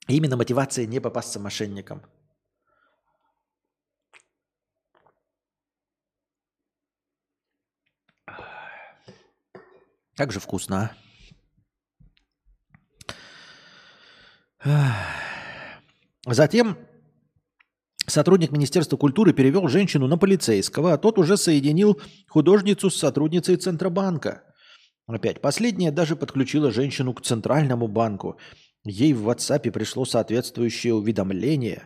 Именно 0.07 0.37
мотивация 0.37 0.87
не 0.87 0.99
попасться 0.99 1.39
мошенникам. 1.39 2.01
Как 10.15 10.31
же 10.31 10.39
вкусно, 10.39 10.91
а? 14.63 14.95
Затем 16.25 16.77
сотрудник 18.07 18.51
Министерства 18.51 18.97
культуры 18.97 19.33
перевел 19.33 19.67
женщину 19.67 20.07
на 20.07 20.17
полицейского, 20.17 20.93
а 20.93 20.97
тот 20.97 21.19
уже 21.19 21.37
соединил 21.37 22.01
художницу 22.29 22.89
с 22.89 22.97
сотрудницей 22.97 23.57
Центробанка. 23.57 24.43
Опять, 25.07 25.39
последняя 25.41 25.91
даже 25.91 26.15
подключила 26.15 26.71
женщину 26.71 27.13
к 27.13 27.21
Центральному 27.21 27.87
банку. 27.87 28.39
Ей 28.83 29.13
в 29.13 29.29
WhatsApp 29.29 29.69
пришло 29.71 30.05
соответствующее 30.05 30.95
уведомление. 30.95 31.83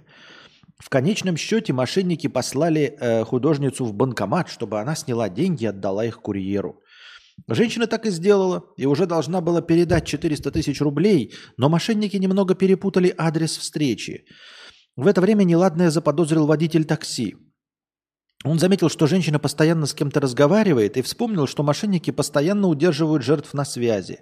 В 0.78 0.88
конечном 0.90 1.36
счете 1.36 1.74
мошенники 1.74 2.28
послали 2.28 2.96
э, 2.98 3.26
художницу 3.26 3.84
в 3.84 3.94
банкомат, 3.94 4.48
чтобы 4.48 4.80
она 4.80 4.96
сняла 4.96 5.28
деньги 5.28 5.66
и 5.66 5.68
отдала 5.68 6.06
их 6.06 6.22
курьеру. 6.22 6.82
Женщина 7.48 7.88
так 7.88 8.06
и 8.06 8.10
сделала 8.10 8.64
и 8.78 8.86
уже 8.86 9.06
должна 9.06 9.42
была 9.42 9.62
передать 9.62 10.06
400 10.06 10.52
тысяч 10.52 10.82
рублей, 10.82 11.34
но 11.58 11.70
мошенники 11.70 12.18
немного 12.18 12.56
перепутали 12.56 13.14
адрес 13.18 13.58
встречи. 13.58 14.26
В 14.96 15.08
это 15.08 15.22
время 15.22 15.44
неладное 15.44 15.92
заподозрил 15.92 16.46
водитель 16.46 16.86
такси. 16.86 17.36
Он 18.44 18.58
заметил, 18.58 18.90
что 18.90 19.08
женщина 19.08 19.38
постоянно 19.38 19.86
с 19.86 19.94
кем-то 19.94 20.20
разговаривает 20.20 20.98
и 20.98 21.02
вспомнил, 21.02 21.46
что 21.46 21.64
мошенники 21.64 22.12
постоянно 22.12 22.68
удерживают 22.68 23.24
жертв 23.24 23.54
на 23.54 23.66
связи. 23.66 24.20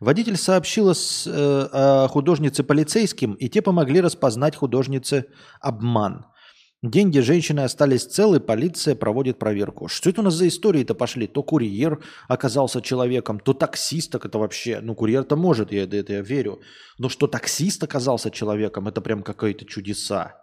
Водитель 0.00 0.36
сообщил 0.36 0.90
э, 0.90 0.94
о 1.26 2.08
художнице 2.08 2.62
полицейским, 2.62 3.34
и 3.34 3.48
те 3.48 3.62
помогли 3.62 4.00
распознать 4.00 4.54
художнице 4.54 5.26
обман– 5.60 6.26
Деньги 6.82 7.18
женщины 7.18 7.60
остались 7.60 8.04
целы, 8.04 8.38
полиция 8.38 8.94
проводит 8.94 9.40
проверку. 9.40 9.88
Что 9.88 10.10
это 10.10 10.20
у 10.20 10.24
нас 10.24 10.34
за 10.34 10.46
истории-то 10.46 10.94
пошли? 10.94 11.26
То 11.26 11.42
курьер 11.42 12.04
оказался 12.28 12.80
человеком, 12.80 13.40
то 13.40 13.52
таксист, 13.52 14.12
так 14.12 14.24
это 14.24 14.38
вообще, 14.38 14.80
ну 14.80 14.94
курьер-то 14.94 15.34
может, 15.34 15.72
я 15.72 15.82
это 15.82 16.12
я 16.12 16.20
верю. 16.20 16.60
Но 16.98 17.08
что 17.08 17.26
таксист 17.26 17.82
оказался 17.82 18.30
человеком, 18.30 18.86
это 18.86 19.00
прям 19.00 19.24
какие-то 19.24 19.64
чудеса. 19.64 20.40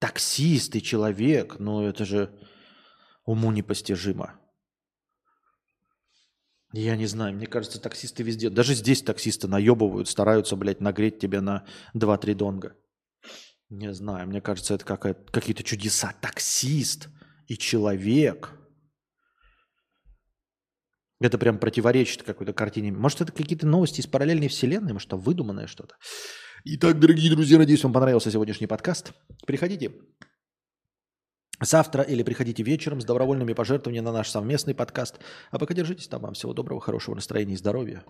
Таксист 0.00 0.76
и 0.76 0.82
человек, 0.82 1.58
ну 1.58 1.82
это 1.88 2.04
же 2.04 2.38
уму 3.24 3.50
непостижимо. 3.50 4.38
Я 6.74 6.94
не 6.96 7.06
знаю, 7.06 7.34
мне 7.34 7.46
кажется, 7.46 7.80
таксисты 7.80 8.22
везде, 8.22 8.50
даже 8.50 8.74
здесь 8.74 9.00
таксисты 9.00 9.48
наебывают, 9.48 10.08
стараются, 10.08 10.56
блядь, 10.56 10.80
нагреть 10.80 11.20
тебя 11.20 11.40
на 11.40 11.64
2-3 11.94 12.34
донга. 12.34 12.76
Не 13.70 13.92
знаю, 13.92 14.28
мне 14.28 14.40
кажется, 14.40 14.74
это 14.74 14.84
какие-то 14.84 15.62
чудеса. 15.62 16.14
Таксист 16.20 17.08
и 17.46 17.56
человек. 17.56 18.52
Это 21.20 21.38
прям 21.38 21.58
противоречит 21.58 22.22
какой-то 22.22 22.52
картине. 22.52 22.92
Может, 22.92 23.22
это 23.22 23.32
какие-то 23.32 23.66
новости 23.66 24.00
из 24.00 24.06
параллельной 24.06 24.48
вселенной, 24.48 24.92
может, 24.92 25.08
это 25.08 25.16
выдуманное 25.16 25.66
что-то. 25.66 25.96
Итак, 26.64 26.98
дорогие 26.98 27.30
друзья, 27.30 27.58
надеюсь, 27.58 27.82
вам 27.84 27.92
понравился 27.92 28.30
сегодняшний 28.30 28.66
подкаст. 28.66 29.12
Приходите 29.46 29.92
завтра 31.60 32.02
или 32.02 32.22
приходите 32.22 32.62
вечером 32.62 33.00
с 33.00 33.04
добровольными 33.04 33.52
пожертвованиями 33.52 34.04
на 34.04 34.12
наш 34.12 34.28
совместный 34.28 34.74
подкаст. 34.74 35.18
А 35.50 35.58
пока 35.58 35.72
держитесь 35.74 36.08
там. 36.08 36.22
Вам 36.22 36.34
всего 36.34 36.52
доброго, 36.52 36.80
хорошего 36.80 37.14
настроения 37.14 37.54
и 37.54 37.58
здоровья. 37.58 38.04